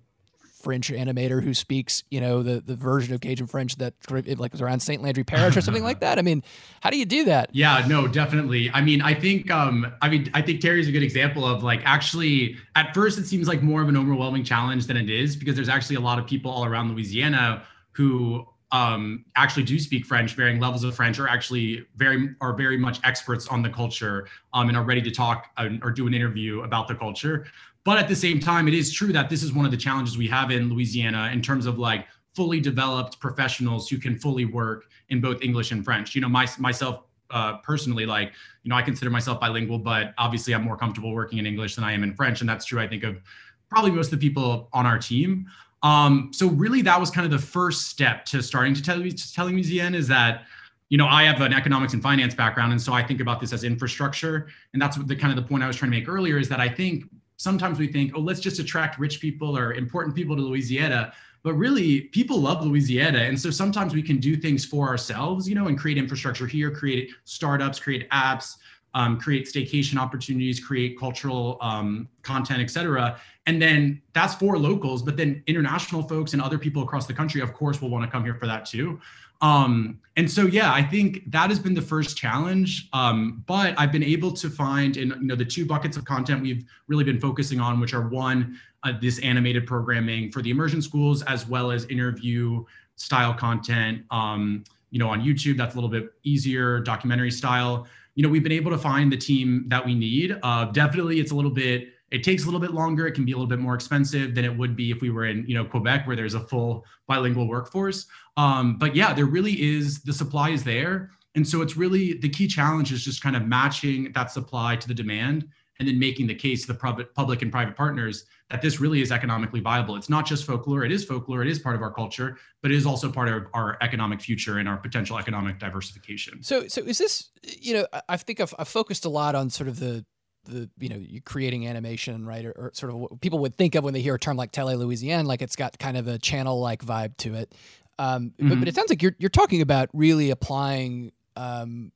French 0.62 0.92
animator 0.92 1.42
who 1.42 1.54
speaks, 1.54 2.04
you 2.10 2.20
know, 2.20 2.44
the, 2.44 2.60
the 2.60 2.76
version 2.76 3.14
of 3.14 3.22
Cajun 3.22 3.48
French 3.48 3.78
that 3.78 3.94
like 4.10 4.52
was 4.52 4.62
around 4.62 4.82
St. 4.82 5.02
Landry 5.02 5.24
Parish 5.24 5.56
or 5.56 5.62
something 5.62 5.84
like 5.90 6.02
that? 6.02 6.20
I 6.20 6.22
mean, 6.22 6.44
how 6.82 6.90
do 6.90 6.98
you 6.98 7.06
do 7.06 7.26
that? 7.26 7.50
Yeah, 7.54 7.86
no, 7.88 8.08
definitely. 8.08 8.70
I 8.74 8.82
mean, 8.82 9.02
I 9.02 9.14
think, 9.14 9.50
um, 9.52 9.92
I 10.02 10.10
mean, 10.10 10.30
I 10.34 10.42
think 10.42 10.60
Terry's 10.60 10.88
a 10.88 10.92
good 10.92 11.04
example 11.04 11.46
of 11.46 11.64
like 11.64 11.82
actually 11.86 12.58
at 12.76 12.94
first 12.94 13.18
it 13.18 13.26
seems 13.26 13.48
like 13.48 13.64
more 13.64 13.82
of 13.82 13.88
an 13.88 13.96
overwhelming 13.96 14.44
challenge 14.44 14.88
than 14.88 14.98
it 14.98 15.10
is 15.10 15.36
because 15.36 15.56
there's 15.56 15.70
actually 15.70 15.96
a 15.96 16.02
lot 16.02 16.20
of 16.20 16.28
people 16.28 16.52
all 16.52 16.66
around 16.66 16.92
Louisiana 16.92 17.64
who 17.92 18.46
um, 18.72 19.26
actually 19.36 19.64
do 19.64 19.80
speak 19.80 20.06
French, 20.06 20.34
varying 20.36 20.60
levels 20.60 20.84
of 20.84 20.96
French, 20.96 21.20
are 21.20 21.28
actually 21.28 21.86
very 21.96 22.36
are 22.42 22.54
very 22.54 22.78
much 22.78 23.00
experts 23.04 23.48
on 23.48 23.62
the 23.62 23.70
culture 23.70 24.28
um, 24.54 24.68
and 24.68 24.78
are 24.78 24.84
ready 24.84 25.02
to 25.02 25.12
talk 25.12 25.48
or 25.82 25.92
do 25.92 26.08
an 26.08 26.14
interview 26.14 26.62
about 26.62 26.88
the 26.88 26.96
culture. 26.96 27.46
But 27.84 27.98
at 27.98 28.08
the 28.08 28.16
same 28.16 28.40
time, 28.40 28.68
it 28.68 28.74
is 28.74 28.92
true 28.92 29.12
that 29.14 29.30
this 29.30 29.42
is 29.42 29.54
one 29.54 29.66
of 29.66 29.72
the 29.72 29.78
challenges 29.78 30.18
we 30.18 30.28
have 30.28 30.52
in 30.52 30.70
Louisiana 30.70 31.32
in 31.34 31.42
terms 31.42 31.66
of 31.66 31.80
like 31.80 32.06
fully 32.36 32.60
developed 32.60 33.20
professionals 33.20 33.90
who 33.90 33.98
can 33.98 34.18
fully 34.18 34.46
work 34.46 34.86
in 35.10 35.20
both 35.20 35.42
English 35.42 35.72
and 35.72 35.84
French. 35.84 36.14
You 36.14 36.22
know, 36.22 36.30
my, 36.30 36.48
myself 36.60 37.06
uh, 37.32 37.58
personally, 37.58 38.06
like, 38.06 38.34
you 38.64 38.70
know, 38.70 38.76
I 38.76 38.82
consider 38.82 39.10
myself 39.10 39.40
bilingual, 39.40 39.80
but 39.80 40.14
obviously 40.18 40.54
I'm 40.54 40.64
more 40.64 40.78
comfortable 40.78 41.14
working 41.14 41.40
in 41.40 41.46
English 41.46 41.76
than 41.76 41.84
I 41.84 41.94
am 41.94 42.04
in 42.04 42.14
French. 42.14 42.42
And 42.42 42.50
that's 42.50 42.66
true, 42.66 42.80
I 42.80 42.88
think, 42.88 43.04
of 43.04 43.22
probably 43.70 43.92
most 43.92 44.12
of 44.12 44.20
the 44.20 44.28
people 44.28 44.70
on 44.74 44.86
our 44.86 44.98
team. 44.98 45.48
Um, 45.84 46.32
so 46.34 46.48
really 46.48 46.82
that 46.84 47.00
was 47.00 47.10
kind 47.10 47.26
of 47.26 47.32
the 47.32 47.46
first 47.46 47.88
step 47.88 48.26
to 48.26 48.44
starting 48.44 48.74
to 48.74 48.84
tell 48.84 48.98
telling 49.34 49.56
Musean 49.56 49.96
is 49.96 50.08
that, 50.08 50.44
you 50.90 50.98
know, 50.98 51.08
I 51.08 51.24
have 51.24 51.40
an 51.42 51.54
economics 51.54 51.94
and 51.94 52.02
finance 52.02 52.34
background. 52.34 52.72
And 52.72 52.82
so 52.82 52.94
I 52.94 53.04
think 53.04 53.22
about 53.22 53.40
this 53.40 53.54
as 53.54 53.64
infrastructure. 53.64 54.50
And 54.74 54.82
that's 54.82 54.98
the 54.98 55.16
kind 55.16 55.38
of 55.38 55.42
the 55.42 55.48
point 55.48 55.64
I 55.64 55.68
was 55.68 55.76
trying 55.76 55.92
to 55.92 55.98
make 55.98 56.10
earlier 56.10 56.38
is 56.38 56.50
that 56.50 56.60
I 56.60 56.68
think 56.68 57.06
sometimes 57.38 57.80
we 57.80 57.88
think, 57.88 58.14
oh, 58.16 58.20
let's 58.20 58.40
just 58.40 58.60
attract 58.60 59.00
rich 59.00 59.22
people 59.22 59.58
or 59.58 59.74
important 59.74 60.16
people 60.16 60.36
to 60.36 60.42
Louisiana. 60.42 61.14
But 61.42 61.54
really, 61.54 62.02
people 62.02 62.42
love 62.42 62.66
Louisiana. 62.66 63.20
And 63.20 63.40
so 63.40 63.50
sometimes 63.50 63.94
we 63.94 64.02
can 64.02 64.18
do 64.18 64.36
things 64.36 64.66
for 64.66 64.90
ourselves, 64.90 65.48
you 65.48 65.56
know, 65.56 65.68
and 65.68 65.80
create 65.80 65.98
infrastructure 65.98 66.46
here, 66.46 66.70
create 66.70 67.12
startups, 67.24 67.80
create 67.80 68.10
apps, 68.10 68.58
um, 68.94 69.20
create 69.20 69.46
staycation 69.46 69.98
opportunities, 69.98 70.60
create 70.60 70.98
cultural 71.00 71.58
um, 71.62 72.08
content, 72.24 72.60
et 72.60 72.70
cetera. 72.70 73.20
And 73.46 73.62
then 73.62 74.02
that's 74.14 74.36
for 74.36 74.58
locals, 74.58 75.02
but 75.04 75.18
then 75.18 75.44
international 75.48 76.04
folks 76.04 76.34
and 76.34 76.42
other 76.42 76.58
people 76.58 76.84
across 76.84 77.08
the 77.08 77.14
country, 77.14 77.42
of 77.42 77.54
course, 77.54 77.82
will 77.82 77.90
want 77.90 78.04
to 78.06 78.12
come 78.12 78.24
here 78.24 78.36
for 78.36 78.48
that 78.48 78.66
too. 78.66 79.00
Um, 79.42 80.00
and 80.18 80.30
so, 80.30 80.48
yeah, 80.48 80.74
I 80.74 80.84
think 80.84 81.32
that 81.32 81.50
has 81.50 81.60
been 81.60 81.74
the 81.74 81.82
first 81.82 82.18
challenge. 82.18 82.90
Um, 82.92 83.44
but 83.48 83.74
I've 83.78 83.92
been 83.92 84.04
able 84.04 84.34
to 84.34 84.50
find, 84.50 84.98
in 84.98 85.10
you 85.10 85.28
know, 85.28 85.36
the 85.36 85.46
two 85.46 85.66
buckets 85.66 85.96
of 85.96 86.04
content 86.04 86.42
we've 86.42 86.66
really 86.88 87.06
been 87.06 87.22
focusing 87.22 87.60
on, 87.60 87.80
which 87.80 87.94
are 87.94 88.10
one, 88.10 88.60
uh, 88.84 88.94
this 89.00 89.20
animated 89.20 89.66
programming 89.66 90.32
for 90.32 90.42
the 90.42 90.50
immersion 90.50 90.82
schools, 90.82 91.22
as 91.24 91.48
well 91.48 91.72
as 91.72 91.86
interview 91.86 92.66
style 92.98 93.34
content. 93.34 94.04
Um, 94.12 94.66
you 94.92 95.00
know, 95.00 95.08
on 95.08 95.22
YouTube, 95.22 95.56
that's 95.56 95.74
a 95.76 95.78
little 95.78 95.90
bit 95.90 96.12
easier, 96.24 96.80
documentary 96.80 97.32
style 97.32 97.88
you 98.20 98.24
know, 98.24 98.28
we've 98.28 98.44
been 98.44 98.52
able 98.52 98.70
to 98.70 98.78
find 98.78 99.10
the 99.10 99.16
team 99.16 99.64
that 99.70 99.86
we 99.86 99.96
need. 99.96 100.38
Uh, 100.44 100.66
definitely, 100.66 101.22
it's 101.22 101.32
a 101.32 101.36
little 101.36 101.50
bit. 101.50 101.88
It 102.12 102.22
takes 102.22 102.44
a 102.44 102.48
little 102.48 102.60
bit 102.60 102.72
longer. 102.72 103.08
It 103.08 103.14
can 103.14 103.24
be 103.24 103.32
a 103.32 103.36
little 103.36 103.48
bit 103.48 103.60
more 103.60 103.76
expensive 103.76 104.36
than 104.36 104.44
it 104.44 104.58
would 104.58 104.76
be 104.76 104.92
if 104.92 105.00
we 105.00 105.10
were 105.10 105.28
in, 105.28 105.46
you 105.48 105.54
know, 105.54 105.64
Quebec, 105.64 106.06
where 106.06 106.18
there's 106.18 106.34
a 106.34 106.42
full 106.42 106.84
bilingual 107.08 107.48
workforce. 107.48 108.08
Um, 108.36 108.78
but 108.78 108.94
yeah, 108.94 109.14
there 109.14 109.26
really 109.26 109.54
is 109.54 110.02
the 110.02 110.12
supply 110.12 110.50
is 110.50 110.66
there, 110.66 111.12
and 111.36 111.48
so 111.48 111.62
it's 111.62 111.78
really 111.78 112.16
the 112.16 112.28
key 112.28 112.46
challenge 112.46 112.92
is 112.92 113.06
just 113.06 113.24
kind 113.24 113.38
of 113.38 113.46
matching 113.46 114.12
that 114.12 114.32
supply 114.32 114.76
to 114.76 114.86
the 114.86 114.94
demand, 114.94 115.48
and 115.80 115.88
then 115.88 115.98
making 115.98 116.28
the 116.28 116.36
case 116.36 116.62
to 116.62 116.68
the 116.68 116.74
public, 116.74 117.14
public 117.14 117.42
and 117.42 117.52
private 117.52 117.76
partners 117.76 118.26
that 118.50 118.62
this 118.62 118.80
really 118.80 119.02
is 119.02 119.12
economically 119.12 119.60
viable. 119.60 119.96
It's 119.96 120.10
not 120.10 120.26
just 120.26 120.46
folklore, 120.46 120.84
it 120.84 120.92
is 120.92 121.06
folklore, 121.06 121.42
it 121.42 121.48
is 121.48 121.60
part 121.60 121.76
of 121.76 121.82
our 121.82 121.92
culture, 121.92 122.38
but 122.62 122.72
it 122.72 122.76
is 122.76 122.86
also 122.86 123.12
part 123.12 123.30
of 123.30 123.46
our 123.54 123.78
economic 123.82 124.22
future 124.22 124.58
and 124.58 124.68
our 124.68 124.78
potential 124.78 125.18
economic 125.18 125.60
diversification. 125.60 126.44
So 126.44 126.68
so 126.68 126.82
is 126.82 126.98
this 126.98 127.30
you 127.44 127.74
know, 127.74 127.88
I 128.08 128.18
think 128.18 128.40
I've, 128.40 128.54
I've 128.60 128.68
focused 128.68 129.06
a 129.06 129.10
lot 129.10 129.36
on 129.36 129.50
sort 129.50 129.68
of 129.68 129.80
the 129.80 130.06
the 130.46 130.70
you 130.80 130.90
know 130.90 130.96
you 130.96 131.22
creating 131.22 131.68
animation 131.68 132.26
right 132.26 132.46
or, 132.46 132.52
or, 132.52 132.72
sort 132.74 132.92
of 132.92 132.98
what 132.98 133.22
people 133.22 133.40
would 133.40 133.56
think 133.56 133.76
of 133.76 133.84
when 133.84 133.94
they 133.94 134.02
hear 134.02 134.16
a 134.16 134.20
term 134.20 134.38
like 134.38 134.52
tele 134.52 134.74
louisiane 134.74 135.26
like 135.26 135.42
it's 135.42 135.56
got 135.56 135.78
kind 135.78 135.98
of 135.98 136.08
a 136.08 136.18
channel 136.18 136.60
like 136.62 136.84
vibe 136.84 137.16
to 137.18 137.36
it 137.36 137.54
um, 138.00 138.30
mm-hmm. 138.30 138.48
but, 138.50 138.60
but, 138.60 138.68
it 138.70 138.76
sounds 138.76 138.90
like 138.90 139.04
you're, 139.04 139.16
you're 139.20 139.30
talking 139.30 139.62
about 139.62 139.90
really 139.92 140.30
applying 140.30 141.12
um, 141.36 141.92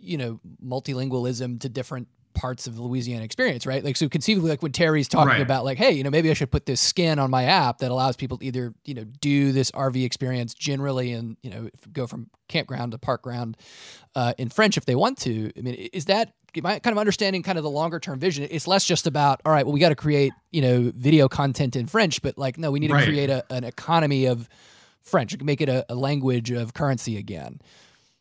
you 0.00 0.16
know 0.16 0.40
multilingualism 0.64 1.60
to 1.60 1.68
different 1.68 2.08
parts 2.34 2.66
of 2.66 2.76
the 2.76 2.82
Louisiana 2.82 3.24
experience, 3.24 3.66
right? 3.66 3.84
Like, 3.84 3.96
so 3.96 4.08
conceivably, 4.08 4.50
like 4.50 4.62
when 4.62 4.72
Terry's 4.72 5.08
talking 5.08 5.28
right. 5.28 5.40
about, 5.40 5.64
like, 5.64 5.78
hey, 5.78 5.92
you 5.92 6.02
know, 6.02 6.10
maybe 6.10 6.30
I 6.30 6.34
should 6.34 6.50
put 6.50 6.66
this 6.66 6.80
skin 6.80 7.18
on 7.18 7.30
my 7.30 7.44
app 7.44 7.78
that 7.78 7.90
allows 7.90 8.16
people 8.16 8.38
to 8.38 8.44
either, 8.44 8.74
you 8.84 8.94
know, 8.94 9.04
do 9.04 9.52
this 9.52 9.70
RV 9.72 10.04
experience 10.04 10.54
generally 10.54 11.12
and, 11.12 11.36
you 11.42 11.50
know, 11.50 11.68
go 11.92 12.06
from 12.06 12.28
campground 12.48 12.92
to 12.92 12.98
park 12.98 13.22
ground 13.22 13.56
uh, 14.14 14.34
in 14.38 14.48
French 14.48 14.76
if 14.76 14.84
they 14.84 14.94
want 14.94 15.18
to. 15.18 15.52
I 15.56 15.60
mean, 15.60 15.74
is 15.74 16.06
that 16.06 16.34
my 16.62 16.78
kind 16.78 16.92
of 16.92 16.98
understanding 16.98 17.42
kind 17.42 17.58
of 17.58 17.64
the 17.64 17.70
longer 17.70 17.98
term 17.98 18.18
vision? 18.18 18.46
It's 18.50 18.66
less 18.66 18.84
just 18.84 19.06
about, 19.06 19.40
all 19.44 19.52
right, 19.52 19.64
well, 19.64 19.72
we 19.72 19.80
got 19.80 19.88
to 19.88 19.94
create, 19.94 20.32
you 20.50 20.62
know, 20.62 20.92
video 20.94 21.28
content 21.28 21.76
in 21.76 21.86
French, 21.86 22.22
but 22.22 22.36
like, 22.36 22.58
no, 22.58 22.70
we 22.70 22.80
need 22.80 22.88
to 22.88 23.02
create 23.02 23.30
a, 23.30 23.44
an 23.50 23.64
economy 23.64 24.26
of 24.26 24.48
French, 25.02 25.40
make 25.40 25.60
it 25.60 25.68
a, 25.68 25.84
a 25.88 25.94
language 25.94 26.50
of 26.50 26.74
currency 26.74 27.16
again. 27.16 27.60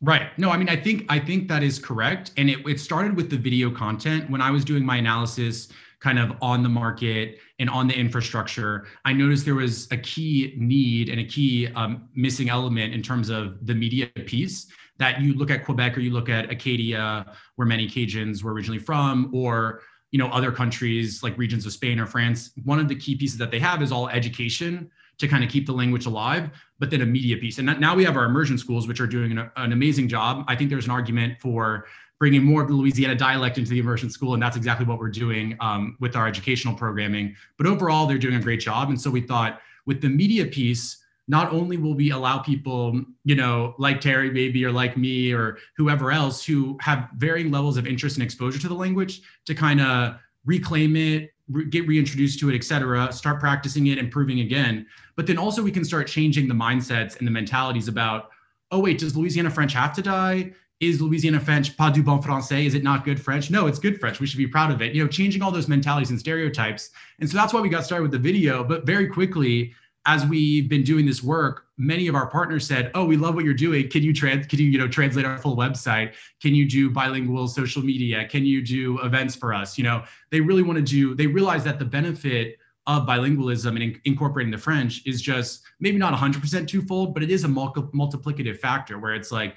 Right. 0.04 0.36
No, 0.40 0.50
I 0.50 0.58
mean, 0.58 0.68
I 0.68 0.76
think 0.76 1.06
I 1.10 1.20
think 1.20 1.48
that 1.50 1.62
is 1.62 1.78
correct, 1.78 2.32
and 2.36 2.50
it 2.50 2.68
it 2.68 2.80
started 2.80 3.16
with 3.16 3.30
the 3.30 3.38
video 3.38 3.70
content. 3.70 4.30
When 4.32 4.42
I 4.42 4.50
was 4.50 4.66
doing 4.66 4.84
my 4.84 4.98
analysis, 4.98 5.68
kind 6.00 6.18
of 6.18 6.32
on 6.42 6.64
the 6.64 6.70
market 6.70 7.38
and 7.60 7.70
on 7.70 7.88
the 7.88 7.94
infrastructure, 7.94 8.88
I 9.06 9.14
noticed 9.14 9.46
there 9.46 9.54
was 9.54 9.88
a 9.92 9.98
key 9.98 10.56
need 10.58 11.10
and 11.10 11.20
a 11.20 11.24
key 11.24 11.68
um, 11.76 12.10
missing 12.16 12.50
element 12.50 12.96
in 12.96 13.04
terms 13.04 13.30
of 13.30 13.64
the 13.68 13.76
media 13.76 14.08
piece. 14.08 14.72
That 14.98 15.22
you 15.22 15.36
look 15.36 15.52
at 15.52 15.66
Quebec 15.66 15.98
or 15.98 16.00
you 16.00 16.12
look 16.12 16.30
at 16.30 16.50
Acadia, 16.50 17.32
where 17.56 17.68
many 17.68 17.88
Cajuns 17.88 18.44
were 18.44 18.54
originally 18.54 18.80
from, 18.80 19.30
or 19.32 19.82
you 20.10 20.18
know 20.18 20.30
other 20.30 20.52
countries 20.52 21.22
like 21.22 21.38
regions 21.38 21.68
of 21.68 21.74
Spain 21.74 22.00
or 22.00 22.08
France, 22.08 22.50
one 22.64 22.80
of 22.80 22.88
the 22.88 22.96
key 22.96 23.16
pieces 23.16 23.38
that 23.38 23.52
they 23.52 23.60
have 23.60 23.84
is 23.84 23.92
all 23.92 24.10
education 24.10 24.90
to 25.22 25.28
kind 25.28 25.44
of 25.44 25.50
keep 25.50 25.66
the 25.66 25.72
language 25.72 26.06
alive, 26.06 26.50
but 26.80 26.90
then 26.90 27.02
a 27.02 27.06
media 27.06 27.38
piece. 27.38 27.60
And 27.60 27.80
now 27.80 27.96
we 27.96 28.04
have 28.04 28.18
our 28.18 28.26
immersion 28.26 28.58
schools, 28.58 28.88
which 28.88 29.00
are 29.00 29.08
doing 29.08 29.32
an, 29.32 29.50
an 29.56 29.72
amazing 29.72 30.08
job. 30.08 30.44
I 30.48 30.56
think 30.56 30.70
there's 30.70 30.86
an 30.86 30.92
argument 30.92 31.40
for 31.40 31.86
bringing 32.20 32.44
more 32.44 32.62
of 32.62 32.68
the 32.68 32.74
Louisiana 32.74 33.16
dialect 33.16 33.58
into 33.58 33.70
the 33.70 33.80
immersion 33.80 34.10
school, 34.10 34.34
and 34.34 34.42
that's 34.44 34.58
exactly 34.58 34.86
what 34.86 35.00
we're 35.00 35.10
doing 35.10 35.56
um, 35.60 35.96
with 36.00 36.16
our 36.16 36.28
educational 36.28 36.74
programming. 36.76 37.36
But 37.58 37.68
overall, 37.68 38.06
they're 38.06 38.18
doing 38.18 38.36
a 38.36 38.42
great 38.42 38.60
job. 38.60 38.90
And 38.90 39.00
so 39.00 39.10
we 39.10 39.22
thought 39.22 39.62
with 39.86 40.02
the 40.02 40.10
media 40.10 40.46
piece, 40.46 40.98
not 41.28 41.52
only 41.52 41.78
will 41.78 41.94
we 41.94 42.12
allow 42.12 42.40
people, 42.40 43.00
you 43.24 43.36
know, 43.36 43.76
like 43.78 44.02
Terry 44.02 44.32
maybe 44.32 44.66
or 44.66 44.72
like 44.72 44.98
me 44.98 45.32
or 45.32 45.58
whoever 45.78 46.12
else 46.12 46.44
who 46.44 46.78
have 46.82 47.10
varying 47.16 47.52
levels 47.52 47.78
of 47.78 47.88
interest 47.88 48.18
and 48.18 48.24
exposure 48.24 48.60
to 48.60 48.68
the 48.68 48.74
language 48.74 49.22
to 49.46 49.54
kind 49.54 49.82
of 49.82 50.16
reclaim 50.46 50.96
it, 50.96 51.32
re- 51.52 51.66
get 51.66 51.88
reintroduced 51.88 52.40
to 52.40 52.50
it, 52.50 52.56
et 52.56 52.64
cetera, 52.64 53.12
start 53.12 53.40
practicing 53.40 53.88
it, 53.88 53.98
improving 53.98 54.40
again. 54.40 54.86
But 55.16 55.28
then 55.28 55.38
also 55.38 55.62
we 55.62 55.72
can 55.72 55.86
start 55.86 56.08
changing 56.08 56.48
the 56.48 56.54
mindsets 56.54 57.18
and 57.18 57.28
the 57.28 57.32
mentalities 57.32 57.88
about, 57.88 58.30
oh 58.72 58.80
wait, 58.80 59.00
does 59.00 59.16
Louisiana 59.16 59.50
French 59.50 59.74
have 59.74 59.94
to 59.94 60.02
die? 60.02 60.54
is 60.82 61.00
Louisiana 61.00 61.40
French 61.40 61.78
pas 61.78 61.92
du 61.92 62.02
bon 62.02 62.22
français? 62.22 62.66
Is 62.66 62.74
it 62.74 62.84
not 62.84 63.06
good 63.06 63.22
French? 63.22 63.52
No, 63.52 63.68
it's 63.68 63.78
good 63.78 64.00
French. 64.00 64.20
We 64.20 64.26
should 64.26 64.40
be 64.40 64.48
proud 64.48 64.72
of 64.72 64.82
it. 64.82 64.96
You 64.96 65.04
know, 65.04 65.08
changing 65.08 65.44
all 65.44 65.52
those 65.52 65.68
mentalities 65.68 66.10
and 66.10 66.20
stereotypes. 66.20 66.90
And 67.20 67.30
so 67.30 67.38
that's 67.38 67.54
why 67.54 67.62
we 67.62 67.70
got 67.70 67.86
started 67.86 68.02
with 68.02 68.12
the 68.12 68.20
video. 68.20 68.64
But 68.64 68.86
very 68.86 69.08
quickly, 69.08 69.76
as 70.06 70.26
we've 70.26 70.68
been 70.68 70.84
doing 70.84 71.06
this 71.06 71.22
work, 71.22 71.66
many 71.78 72.08
of 72.08 72.16
our 72.16 72.28
partners 72.28 72.66
said, 72.66 72.92
"Oh, 72.96 73.06
we 73.06 73.18
love 73.18 73.36
what 73.36 73.46
you're 73.46 73.54
doing. 73.54 73.88
Can 73.90 74.02
you 74.04 74.14
trans? 74.14 74.48
Can 74.48 74.60
you 74.60 74.66
you 74.66 74.78
know 74.78 74.88
translate 74.88 75.26
our 75.26 75.38
full 75.38 75.56
website? 75.56 76.14
Can 76.42 76.56
you 76.56 76.68
do 76.68 76.90
bilingual 76.90 77.48
social 77.48 77.84
media? 77.84 78.28
Can 78.28 78.46
you 78.46 78.64
do 78.64 79.00
events 79.02 79.36
for 79.36 79.54
us?" 79.54 79.78
You 79.78 79.84
know, 79.84 80.04
they 80.32 80.42
really 80.42 80.64
want 80.64 80.78
to 80.78 80.84
do. 80.84 81.14
They 81.14 81.28
realize 81.28 81.64
that 81.66 81.78
the 81.78 81.86
benefit 81.86 82.58
of 82.88 83.06
bilingualism 83.06 83.70
and 83.70 83.84
in, 83.84 84.02
incorporating 84.06 84.52
the 84.52 84.58
French 84.58 85.02
is 85.06 85.22
just 85.22 85.62
maybe 85.80 85.98
not 85.98 86.14
100% 86.14 86.68
twofold, 86.68 87.14
but 87.14 87.22
it 87.22 87.30
is 87.30 87.44
a 87.44 87.48
multi- 87.48 87.82
multiplicative 87.94 88.58
factor 88.58 88.98
where 88.98 89.14
it's 89.14 89.32
like 89.32 89.56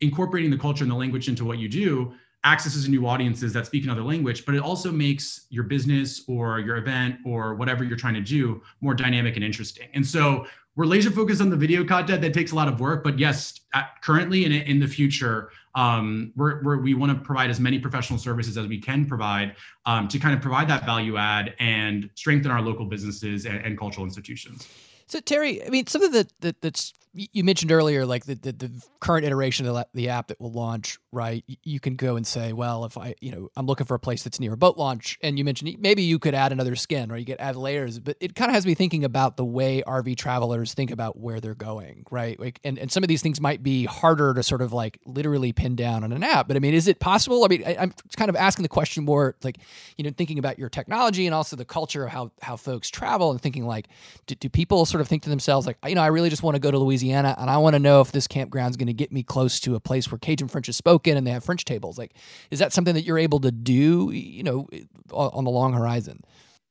incorporating 0.00 0.50
the 0.50 0.58
culture 0.58 0.82
and 0.82 0.90
the 0.90 0.96
language 0.96 1.28
into 1.28 1.44
what 1.44 1.58
you 1.58 1.68
do 1.68 2.12
accesses 2.46 2.88
new 2.88 3.06
audiences 3.06 3.52
that 3.52 3.66
speak 3.66 3.84
another 3.84 4.02
language, 4.02 4.46
but 4.46 4.54
it 4.54 4.62
also 4.62 4.92
makes 4.92 5.46
your 5.50 5.64
business 5.64 6.22
or 6.28 6.60
your 6.60 6.76
event 6.76 7.16
or 7.26 7.54
whatever 7.56 7.82
you're 7.82 7.96
trying 7.96 8.14
to 8.14 8.20
do 8.20 8.62
more 8.80 8.94
dynamic 8.94 9.34
and 9.34 9.44
interesting. 9.44 9.88
And 9.94 10.06
so 10.06 10.46
we're 10.76 10.86
laser 10.86 11.10
focused 11.10 11.40
on 11.40 11.50
the 11.50 11.56
video 11.56 11.84
content 11.84 12.20
that 12.22 12.32
takes 12.32 12.52
a 12.52 12.54
lot 12.54 12.68
of 12.68 12.78
work, 12.78 13.02
but 13.02 13.18
yes, 13.18 13.60
currently 14.00 14.44
and 14.44 14.54
in 14.54 14.78
the 14.78 14.86
future, 14.86 15.50
um, 15.74 16.32
we're, 16.36 16.62
we're, 16.62 16.78
we 16.78 16.94
want 16.94 17.12
to 17.12 17.18
provide 17.22 17.50
as 17.50 17.58
many 17.58 17.78
professional 17.78 18.18
services 18.18 18.56
as 18.56 18.66
we 18.66 18.78
can 18.78 19.06
provide 19.06 19.56
um, 19.84 20.06
to 20.08 20.18
kind 20.18 20.34
of 20.34 20.40
provide 20.40 20.68
that 20.68 20.86
value 20.86 21.16
add 21.16 21.54
and 21.58 22.08
strengthen 22.14 22.50
our 22.50 22.62
local 22.62 22.84
businesses 22.86 23.44
and, 23.44 23.58
and 23.58 23.76
cultural 23.76 24.06
institutions. 24.06 24.68
So 25.08 25.20
Terry, 25.20 25.64
I 25.64 25.70
mean, 25.70 25.86
something 25.86 26.12
that, 26.12 26.32
that 26.40 26.60
that's 26.62 26.92
you 27.16 27.44
mentioned 27.44 27.72
earlier, 27.72 28.04
like 28.04 28.26
the, 28.26 28.34
the, 28.34 28.52
the 28.52 28.82
current 29.00 29.24
iteration 29.24 29.66
of 29.66 29.84
the 29.94 30.08
app 30.10 30.28
that 30.28 30.40
will 30.40 30.52
launch, 30.52 30.98
right? 31.12 31.44
You 31.62 31.80
can 31.80 31.96
go 31.96 32.16
and 32.16 32.26
say, 32.26 32.52
well, 32.52 32.84
if 32.84 32.98
I, 32.98 33.14
you 33.20 33.32
know, 33.32 33.48
I'm 33.56 33.66
looking 33.66 33.86
for 33.86 33.94
a 33.94 33.98
place 33.98 34.22
that's 34.22 34.38
near 34.38 34.52
a 34.52 34.56
boat 34.56 34.76
launch, 34.76 35.18
and 35.22 35.38
you 35.38 35.44
mentioned 35.44 35.76
maybe 35.80 36.02
you 36.02 36.18
could 36.18 36.34
add 36.34 36.52
another 36.52 36.76
skin 36.76 37.10
or 37.10 37.16
you 37.16 37.24
could 37.24 37.40
add 37.40 37.56
layers, 37.56 37.98
but 37.98 38.16
it 38.20 38.34
kind 38.34 38.50
of 38.50 38.54
has 38.54 38.66
me 38.66 38.74
thinking 38.74 39.04
about 39.04 39.36
the 39.36 39.44
way 39.44 39.82
RV 39.86 40.16
travelers 40.16 40.74
think 40.74 40.90
about 40.90 41.18
where 41.18 41.40
they're 41.40 41.54
going, 41.54 42.04
right? 42.10 42.38
Like, 42.38 42.60
and, 42.64 42.78
and 42.78 42.92
some 42.92 43.02
of 43.02 43.08
these 43.08 43.22
things 43.22 43.40
might 43.40 43.62
be 43.62 43.86
harder 43.86 44.34
to 44.34 44.42
sort 44.42 44.60
of 44.60 44.72
like 44.72 45.00
literally 45.06 45.52
pin 45.52 45.74
down 45.74 46.04
on 46.04 46.12
an 46.12 46.22
app, 46.22 46.48
but 46.48 46.56
I 46.56 46.60
mean, 46.60 46.74
is 46.74 46.86
it 46.86 47.00
possible? 47.00 47.44
I 47.44 47.48
mean, 47.48 47.64
I, 47.66 47.76
I'm 47.78 47.94
kind 48.16 48.28
of 48.28 48.36
asking 48.36 48.64
the 48.64 48.68
question 48.68 49.04
more 49.04 49.36
like, 49.42 49.58
you 49.96 50.04
know, 50.04 50.10
thinking 50.10 50.38
about 50.38 50.58
your 50.58 50.68
technology 50.68 51.26
and 51.26 51.34
also 51.34 51.56
the 51.56 51.64
culture 51.64 52.04
of 52.04 52.10
how 52.10 52.32
how 52.42 52.56
folks 52.56 52.90
travel 52.90 53.30
and 53.30 53.40
thinking 53.40 53.66
like, 53.66 53.88
do, 54.26 54.34
do 54.34 54.48
people 54.48 54.84
sort 54.84 55.00
of 55.00 55.08
think 55.08 55.22
to 55.22 55.30
themselves 55.30 55.66
like, 55.66 55.78
you 55.86 55.94
know, 55.94 56.02
I 56.02 56.08
really 56.08 56.28
just 56.28 56.42
want 56.42 56.56
to 56.56 56.60
go 56.60 56.70
to 56.70 56.78
Louisiana 56.78 57.05
Louisiana, 57.06 57.34
and 57.38 57.48
I 57.48 57.58
want 57.58 57.74
to 57.74 57.80
know 57.80 58.00
if 58.00 58.12
this 58.12 58.26
campground 58.26 58.70
is 58.70 58.76
going 58.76 58.88
to 58.88 58.92
get 58.92 59.12
me 59.12 59.22
close 59.22 59.60
to 59.60 59.74
a 59.74 59.80
place 59.80 60.10
where 60.10 60.18
Cajun 60.18 60.48
French 60.48 60.68
is 60.68 60.76
spoken 60.76 61.16
and 61.16 61.26
they 61.26 61.30
have 61.30 61.44
French 61.44 61.64
tables. 61.64 61.98
Like, 61.98 62.14
is 62.50 62.58
that 62.58 62.72
something 62.72 62.94
that 62.94 63.04
you're 63.04 63.18
able 63.18 63.40
to 63.40 63.52
do, 63.52 64.10
you 64.10 64.42
know, 64.42 64.68
on 65.12 65.44
the 65.44 65.50
long 65.50 65.72
horizon? 65.72 66.22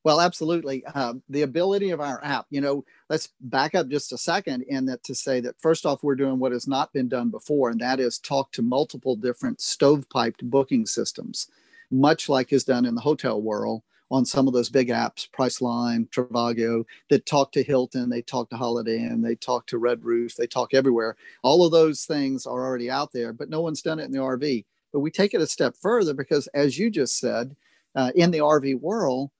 Well, 0.04 0.20
absolutely. 0.20 0.84
Uh, 0.86 1.14
the 1.28 1.42
ability 1.42 1.90
of 1.90 2.00
our 2.00 2.22
app, 2.22 2.46
you 2.50 2.60
know, 2.60 2.84
let's 3.08 3.30
back 3.40 3.74
up 3.74 3.88
just 3.88 4.12
a 4.12 4.18
second 4.18 4.62
in 4.62 4.86
that 4.86 5.02
to 5.04 5.14
say 5.14 5.40
that 5.40 5.60
first 5.60 5.84
off, 5.84 6.04
we're 6.04 6.14
doing 6.14 6.38
what 6.38 6.52
has 6.52 6.68
not 6.68 6.92
been 6.92 7.08
done 7.08 7.30
before, 7.30 7.70
and 7.70 7.80
that 7.80 7.98
is 7.98 8.18
talk 8.18 8.52
to 8.52 8.62
multiple 8.62 9.16
different 9.16 9.58
stovepiped 9.58 10.42
booking 10.42 10.86
systems, 10.86 11.50
much 11.90 12.28
like 12.28 12.52
is 12.52 12.62
done 12.62 12.84
in 12.84 12.94
the 12.94 13.00
hotel 13.00 13.40
world 13.40 13.82
on 14.10 14.24
some 14.24 14.46
of 14.46 14.54
those 14.54 14.70
big 14.70 14.88
apps, 14.88 15.28
Priceline, 15.30 16.08
Trivago, 16.10 16.84
that 17.10 17.26
talk 17.26 17.52
to 17.52 17.62
Hilton, 17.62 18.08
they 18.08 18.22
talk 18.22 18.48
to 18.50 18.56
Holiday 18.56 18.98
Inn, 18.98 19.22
they 19.22 19.34
talk 19.34 19.66
to 19.66 19.78
Red 19.78 20.04
Roof, 20.04 20.36
they 20.36 20.46
talk 20.46 20.74
everywhere. 20.74 21.16
All 21.42 21.64
of 21.64 21.72
those 21.72 22.04
things 22.04 22.46
are 22.46 22.64
already 22.64 22.90
out 22.90 23.12
there, 23.12 23.32
but 23.32 23.50
no 23.50 23.60
one's 23.60 23.82
done 23.82 23.98
it 23.98 24.04
in 24.04 24.12
the 24.12 24.18
RV. 24.18 24.64
But 24.92 25.00
we 25.00 25.10
take 25.10 25.34
it 25.34 25.40
a 25.40 25.46
step 25.46 25.76
further 25.76 26.14
because, 26.14 26.46
as 26.48 26.78
you 26.78 26.90
just 26.90 27.18
said, 27.18 27.56
uh, 27.94 28.12
in 28.14 28.30
the 28.30 28.38
RV 28.38 28.80
world, 28.80 29.30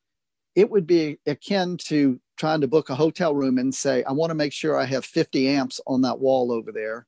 it 0.54 0.68
would 0.70 0.86
be 0.86 1.18
akin 1.26 1.76
to 1.76 2.18
trying 2.36 2.60
to 2.62 2.68
book 2.68 2.90
a 2.90 2.94
hotel 2.94 3.34
room 3.34 3.58
and 3.58 3.74
say, 3.74 4.02
I 4.04 4.12
want 4.12 4.30
to 4.30 4.34
make 4.34 4.52
sure 4.52 4.76
I 4.76 4.84
have 4.86 5.04
50 5.04 5.48
amps 5.48 5.80
on 5.86 6.02
that 6.02 6.18
wall 6.18 6.50
over 6.50 6.72
there 6.72 7.06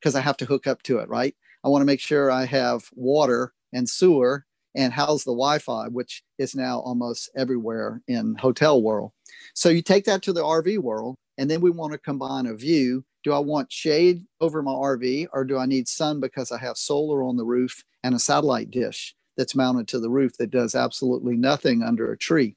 because 0.00 0.14
I 0.14 0.20
have 0.20 0.36
to 0.38 0.44
hook 0.44 0.66
up 0.66 0.82
to 0.84 0.98
it, 0.98 1.08
right? 1.08 1.34
I 1.64 1.68
want 1.68 1.82
to 1.82 1.86
make 1.86 2.00
sure 2.00 2.30
I 2.30 2.44
have 2.44 2.88
water 2.94 3.52
and 3.72 3.88
sewer 3.88 4.46
and 4.74 4.92
how's 4.92 5.24
the 5.24 5.32
Wi-Fi, 5.32 5.88
which 5.88 6.22
is 6.38 6.54
now 6.54 6.80
almost 6.80 7.30
everywhere 7.36 8.02
in 8.08 8.34
hotel 8.36 8.82
world. 8.82 9.12
So 9.54 9.68
you 9.68 9.82
take 9.82 10.04
that 10.04 10.22
to 10.22 10.32
the 10.32 10.42
RV 10.42 10.78
world, 10.78 11.16
and 11.38 11.50
then 11.50 11.60
we 11.60 11.70
want 11.70 11.92
to 11.92 11.98
combine 11.98 12.46
a 12.46 12.54
view. 12.54 13.04
Do 13.22 13.32
I 13.32 13.38
want 13.38 13.72
shade 13.72 14.24
over 14.40 14.62
my 14.62 14.72
RV, 14.72 15.28
or 15.32 15.44
do 15.44 15.58
I 15.58 15.66
need 15.66 15.88
sun 15.88 16.20
because 16.20 16.52
I 16.52 16.58
have 16.58 16.76
solar 16.76 17.22
on 17.22 17.36
the 17.36 17.44
roof 17.44 17.84
and 18.02 18.14
a 18.14 18.18
satellite 18.18 18.70
dish 18.70 19.14
that's 19.36 19.54
mounted 19.54 19.88
to 19.88 20.00
the 20.00 20.10
roof 20.10 20.36
that 20.38 20.50
does 20.50 20.74
absolutely 20.74 21.36
nothing 21.36 21.82
under 21.82 22.12
a 22.12 22.18
tree? 22.18 22.56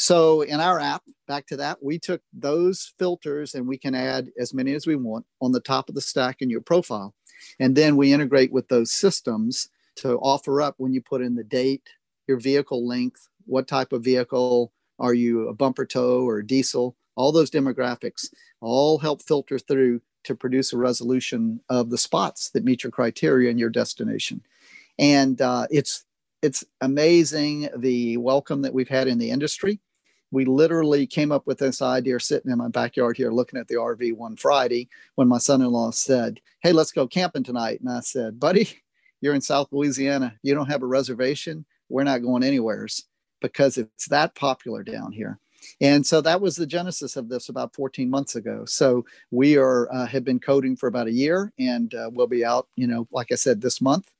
So 0.00 0.42
in 0.42 0.60
our 0.60 0.78
app, 0.78 1.02
back 1.26 1.46
to 1.48 1.56
that, 1.56 1.82
we 1.82 1.98
took 1.98 2.20
those 2.32 2.92
filters 3.00 3.54
and 3.54 3.66
we 3.66 3.78
can 3.78 3.96
add 3.96 4.28
as 4.38 4.54
many 4.54 4.74
as 4.74 4.86
we 4.86 4.94
want 4.94 5.26
on 5.40 5.50
the 5.50 5.60
top 5.60 5.88
of 5.88 5.96
the 5.96 6.00
stack 6.00 6.36
in 6.40 6.50
your 6.50 6.60
profile. 6.60 7.14
And 7.58 7.74
then 7.74 7.96
we 7.96 8.12
integrate 8.12 8.52
with 8.52 8.68
those 8.68 8.92
systems 8.92 9.68
to 9.98 10.16
offer 10.18 10.60
up 10.62 10.74
when 10.78 10.92
you 10.92 11.00
put 11.00 11.22
in 11.22 11.34
the 11.34 11.44
date, 11.44 11.88
your 12.26 12.38
vehicle 12.38 12.86
length, 12.86 13.28
what 13.46 13.66
type 13.66 13.92
of 13.92 14.04
vehicle, 14.04 14.72
are 14.98 15.14
you 15.14 15.48
a 15.48 15.54
bumper 15.54 15.86
tow 15.86 16.26
or 16.26 16.42
diesel? 16.42 16.96
All 17.16 17.32
those 17.32 17.50
demographics 17.50 18.28
all 18.60 18.98
help 18.98 19.22
filter 19.22 19.58
through 19.58 20.00
to 20.24 20.34
produce 20.34 20.72
a 20.72 20.78
resolution 20.78 21.60
of 21.68 21.90
the 21.90 21.98
spots 21.98 22.50
that 22.50 22.64
meet 22.64 22.82
your 22.82 22.90
criteria 22.90 23.50
and 23.50 23.58
your 23.58 23.70
destination. 23.70 24.42
And 24.98 25.40
uh, 25.40 25.66
it's 25.70 26.04
it's 26.42 26.64
amazing 26.80 27.68
the 27.76 28.16
welcome 28.18 28.62
that 28.62 28.74
we've 28.74 28.88
had 28.88 29.08
in 29.08 29.18
the 29.18 29.30
industry. 29.30 29.80
We 30.30 30.44
literally 30.44 31.06
came 31.06 31.32
up 31.32 31.46
with 31.46 31.58
this 31.58 31.80
idea 31.82 32.20
sitting 32.20 32.52
in 32.52 32.58
my 32.58 32.68
backyard 32.68 33.16
here 33.16 33.32
looking 33.32 33.58
at 33.58 33.66
the 33.66 33.76
RV 33.76 34.16
one 34.16 34.36
Friday 34.36 34.88
when 35.14 35.26
my 35.26 35.38
son 35.38 35.62
in 35.62 35.68
law 35.68 35.90
said, 35.90 36.40
Hey, 36.62 36.72
let's 36.72 36.92
go 36.92 37.08
camping 37.08 37.42
tonight. 37.42 37.80
And 37.80 37.90
I 37.90 38.00
said, 38.00 38.38
Buddy, 38.38 38.68
you're 39.20 39.34
in 39.34 39.40
South 39.40 39.68
Louisiana, 39.70 40.34
you 40.42 40.54
don't 40.54 40.70
have 40.70 40.82
a 40.82 40.86
reservation, 40.86 41.64
we're 41.88 42.04
not 42.04 42.22
going 42.22 42.42
anywheres 42.42 43.04
because 43.40 43.78
it's 43.78 44.08
that 44.08 44.34
popular 44.34 44.82
down 44.82 45.12
here. 45.12 45.38
And 45.80 46.06
so 46.06 46.20
that 46.20 46.40
was 46.40 46.56
the 46.56 46.66
genesis 46.66 47.16
of 47.16 47.28
this 47.28 47.48
about 47.48 47.74
14 47.74 48.08
months 48.08 48.36
ago. 48.36 48.64
So 48.64 49.04
we 49.30 49.56
are 49.56 49.92
uh, 49.92 50.06
have 50.06 50.24
been 50.24 50.40
coding 50.40 50.76
for 50.76 50.86
about 50.86 51.08
a 51.08 51.12
year, 51.12 51.52
and 51.58 51.92
uh, 51.94 52.10
we'll 52.12 52.26
be 52.26 52.44
out. 52.44 52.68
You 52.76 52.86
know, 52.86 53.08
like 53.10 53.32
I 53.32 53.36
said, 53.36 53.60
this 53.60 53.80
month. 53.80 54.10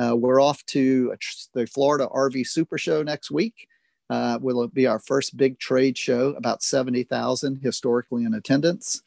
Uh, 0.00 0.14
we're 0.14 0.40
off 0.40 0.64
to 0.66 1.12
the 1.54 1.66
Florida 1.66 2.06
RV 2.14 2.46
Super 2.46 2.78
Show 2.78 3.02
next 3.02 3.30
week. 3.30 3.66
Uh, 4.10 4.38
will 4.40 4.66
be 4.68 4.86
our 4.86 5.00
first 5.00 5.36
big 5.36 5.58
trade 5.58 5.98
show, 5.98 6.30
about 6.30 6.62
70,000 6.62 7.56
historically 7.56 8.24
in 8.24 8.32
attendance. 8.32 9.02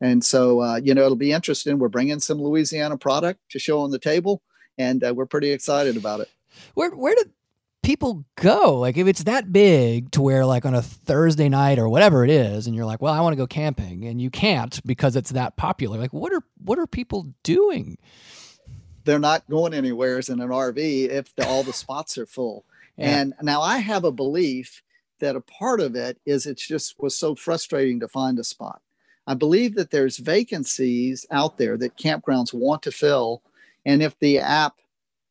And 0.00 0.24
so, 0.24 0.60
uh, 0.60 0.80
you 0.82 0.92
know, 0.92 1.04
it'll 1.04 1.14
be 1.14 1.30
interesting. 1.30 1.78
We're 1.78 1.88
bringing 1.88 2.18
some 2.18 2.42
Louisiana 2.42 2.96
product 2.96 3.38
to 3.50 3.60
show 3.60 3.80
on 3.80 3.90
the 3.90 3.98
table 3.98 4.42
and 4.80 5.04
uh, 5.04 5.12
we're 5.14 5.26
pretty 5.26 5.50
excited 5.50 5.96
about 5.96 6.20
it. 6.20 6.30
Where 6.74 6.90
where 6.90 7.14
did 7.14 7.30
people 7.82 8.24
go? 8.36 8.78
Like 8.78 8.96
if 8.96 9.06
it's 9.06 9.24
that 9.24 9.52
big 9.52 10.10
to 10.12 10.22
where 10.22 10.46
like 10.46 10.64
on 10.64 10.74
a 10.74 10.82
Thursday 10.82 11.48
night 11.48 11.78
or 11.78 11.88
whatever 11.88 12.24
it 12.24 12.30
is, 12.30 12.66
and 12.66 12.74
you're 12.74 12.86
like, 12.86 13.02
well, 13.02 13.12
I 13.12 13.20
want 13.20 13.34
to 13.34 13.36
go 13.36 13.46
camping, 13.46 14.06
and 14.06 14.20
you 14.20 14.30
can't 14.30 14.84
because 14.86 15.16
it's 15.16 15.30
that 15.30 15.56
popular. 15.56 15.98
Like 15.98 16.12
what 16.12 16.32
are 16.32 16.42
what 16.64 16.78
are 16.78 16.86
people 16.86 17.32
doing? 17.42 17.98
They're 19.04 19.18
not 19.18 19.48
going 19.48 19.74
anywhere 19.74 20.18
in 20.18 20.40
an 20.40 20.48
RV 20.50 21.08
if 21.08 21.34
the, 21.34 21.46
all 21.46 21.62
the 21.62 21.72
spots 21.72 22.18
are 22.18 22.26
full. 22.26 22.64
Yeah. 22.96 23.20
And 23.20 23.34
now 23.42 23.62
I 23.62 23.78
have 23.78 24.04
a 24.04 24.12
belief 24.12 24.82
that 25.20 25.36
a 25.36 25.40
part 25.40 25.80
of 25.80 25.94
it 25.94 26.18
is 26.26 26.46
it's 26.46 26.66
just 26.66 27.00
was 27.00 27.16
so 27.16 27.34
frustrating 27.34 28.00
to 28.00 28.08
find 28.08 28.38
a 28.38 28.44
spot. 28.44 28.82
I 29.26 29.34
believe 29.34 29.74
that 29.76 29.90
there's 29.90 30.16
vacancies 30.18 31.26
out 31.30 31.56
there 31.56 31.76
that 31.78 31.96
campgrounds 31.96 32.52
want 32.52 32.82
to 32.82 32.90
fill 32.90 33.42
and 33.84 34.02
if 34.02 34.18
the 34.18 34.38
app, 34.38 34.74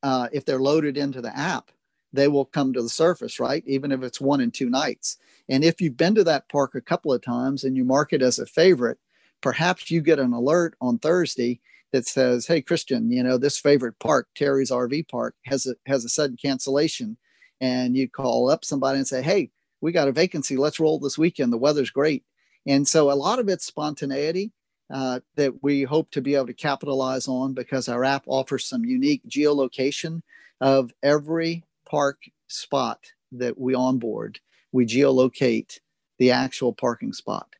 uh, 0.03 0.27
if 0.31 0.45
they're 0.45 0.59
loaded 0.59 0.97
into 0.97 1.21
the 1.21 1.35
app, 1.37 1.71
they 2.11 2.27
will 2.27 2.45
come 2.45 2.73
to 2.73 2.81
the 2.81 2.89
surface, 2.89 3.39
right? 3.39 3.63
Even 3.67 3.91
if 3.91 4.01
it's 4.01 4.19
one 4.19 4.41
and 4.41 4.53
two 4.53 4.69
nights. 4.69 5.17
And 5.47 5.63
if 5.63 5.79
you've 5.79 5.97
been 5.97 6.15
to 6.15 6.23
that 6.23 6.49
park 6.49 6.73
a 6.75 6.81
couple 6.81 7.13
of 7.13 7.21
times 7.21 7.63
and 7.63 7.77
you 7.77 7.83
mark 7.83 8.13
it 8.13 8.21
as 8.21 8.39
a 8.39 8.45
favorite, 8.45 8.97
perhaps 9.41 9.91
you 9.91 10.01
get 10.01 10.19
an 10.19 10.33
alert 10.33 10.75
on 10.81 10.97
Thursday 10.97 11.59
that 11.91 12.07
says, 12.07 12.47
"Hey, 12.47 12.61
Christian, 12.61 13.11
you 13.11 13.23
know 13.23 13.37
this 13.37 13.57
favorite 13.57 13.99
park, 13.99 14.27
Terry's 14.35 14.71
RV 14.71 15.03
Park, 15.03 15.35
has 15.45 15.65
a 15.65 15.75
has 15.85 16.05
a 16.05 16.09
sudden 16.09 16.37
cancellation," 16.37 17.17
and 17.61 17.95
you 17.95 18.09
call 18.09 18.49
up 18.49 18.63
somebody 18.65 18.97
and 18.97 19.07
say, 19.07 19.21
"Hey, 19.21 19.51
we 19.81 19.91
got 19.91 20.07
a 20.07 20.11
vacancy. 20.11 20.57
Let's 20.57 20.79
roll 20.79 20.99
this 20.99 21.17
weekend. 21.17 21.51
The 21.53 21.57
weather's 21.57 21.89
great." 21.89 22.23
And 22.65 22.87
so 22.87 23.11
a 23.11 23.13
lot 23.13 23.39
of 23.39 23.49
it's 23.49 23.65
spontaneity 23.65 24.51
uh, 24.91 25.19
that 25.35 25.61
we 25.63 25.83
hope 25.83 26.09
to 26.11 26.21
be 26.21 26.35
able 26.35 26.47
to 26.47 26.53
capitalize 26.53 27.27
on 27.27 27.53
because 27.53 27.87
our 27.87 28.03
app 28.03 28.23
offers 28.27 28.65
some 28.65 28.85
unique 28.85 29.21
geolocation 29.27 30.21
of 30.61 30.91
every 31.03 31.63
park 31.89 32.17
spot 32.47 32.99
that 33.31 33.57
we 33.57 33.73
onboard. 33.73 34.39
We 34.71 34.85
geolocate 34.85 35.79
the 36.17 36.31
actual 36.31 36.73
parking 36.73 37.13
spot. 37.13 37.55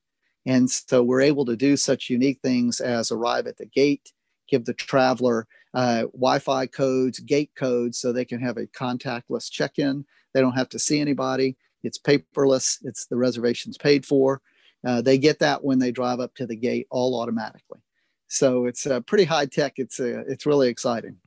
And 0.46 0.70
so 0.70 1.04
we're 1.04 1.22
able 1.22 1.46
to 1.46 1.56
do 1.56 1.78
such 1.78 2.10
unique 2.10 2.40
things 2.42 2.80
as 2.80 3.12
arrive 3.12 3.46
at 3.48 3.58
the 3.58 3.66
gate, 3.66 4.14
give 4.48 4.66
the 4.66 4.74
traveler 4.74 5.48
uh, 5.74 6.02
Wi 6.14 6.40
Fi 6.40 6.66
codes, 6.66 7.20
gate 7.20 7.52
codes, 7.56 8.00
so 8.00 8.12
they 8.12 8.26
can 8.26 8.42
have 8.42 8.58
a 8.58 8.68
contactless 8.68 9.52
check 9.52 9.78
in. 9.78 10.06
They 10.34 10.42
don't 10.42 10.58
have 10.58 10.70
to 10.70 10.80
see 10.80 11.00
anybody. 11.00 11.56
It's 11.84 12.00
paperless, 12.00 12.80
it's 12.84 13.06
the 13.06 13.16
reservations 13.16 13.78
paid 13.78 14.06
for. 14.06 14.42
Uh, 14.86 15.02
they 15.02 15.18
get 15.18 15.40
that 15.40 15.64
when 15.64 15.80
they 15.80 15.92
drive 15.92 16.20
up 16.20 16.34
to 16.36 16.46
the 16.46 16.56
gate 16.56 16.88
all 16.90 17.20
automatically. 17.20 17.80
So 18.28 18.66
it's 18.66 18.86
uh, 18.86 19.02
pretty 19.02 19.26
high 19.26 19.48
tech. 19.48 19.74
It's 19.78 20.00
uh, 20.00 20.24
it's 20.28 20.46
really 20.46 20.70
exciting. 20.70 21.18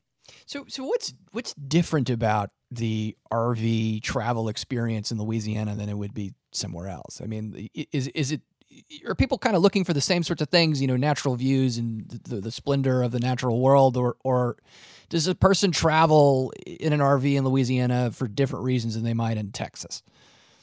So 0.46 0.64
so 0.68 0.84
what's 0.84 1.12
what's 1.32 1.54
different 1.54 2.08
about 2.08 2.50
the 2.70 3.16
RV 3.30 4.02
travel 4.02 4.48
experience 4.48 5.10
in 5.10 5.18
Louisiana 5.18 5.74
than 5.74 5.88
it 5.88 5.98
would 5.98 6.14
be 6.14 6.34
somewhere 6.52 6.88
else? 6.88 7.20
I 7.22 7.26
mean, 7.26 7.68
is 7.74 8.08
is 8.08 8.32
it 8.32 8.40
are 9.06 9.14
people 9.14 9.38
kind 9.38 9.56
of 9.56 9.62
looking 9.62 9.84
for 9.84 9.92
the 9.92 10.00
same 10.00 10.22
sorts 10.22 10.42
of 10.42 10.48
things, 10.48 10.80
you 10.80 10.86
know, 10.86 10.96
natural 10.96 11.36
views 11.36 11.76
and 11.76 12.08
the, 12.08 12.40
the 12.40 12.50
splendor 12.50 13.02
of 13.02 13.12
the 13.12 13.20
natural 13.20 13.60
world, 13.60 13.96
or 13.96 14.16
or 14.24 14.56
does 15.08 15.26
a 15.26 15.34
person 15.34 15.72
travel 15.72 16.52
in 16.66 16.92
an 16.92 17.00
RV 17.00 17.34
in 17.34 17.44
Louisiana 17.44 18.10
for 18.10 18.28
different 18.28 18.64
reasons 18.64 18.94
than 18.94 19.04
they 19.04 19.14
might 19.14 19.36
in 19.36 19.52
Texas? 19.52 20.02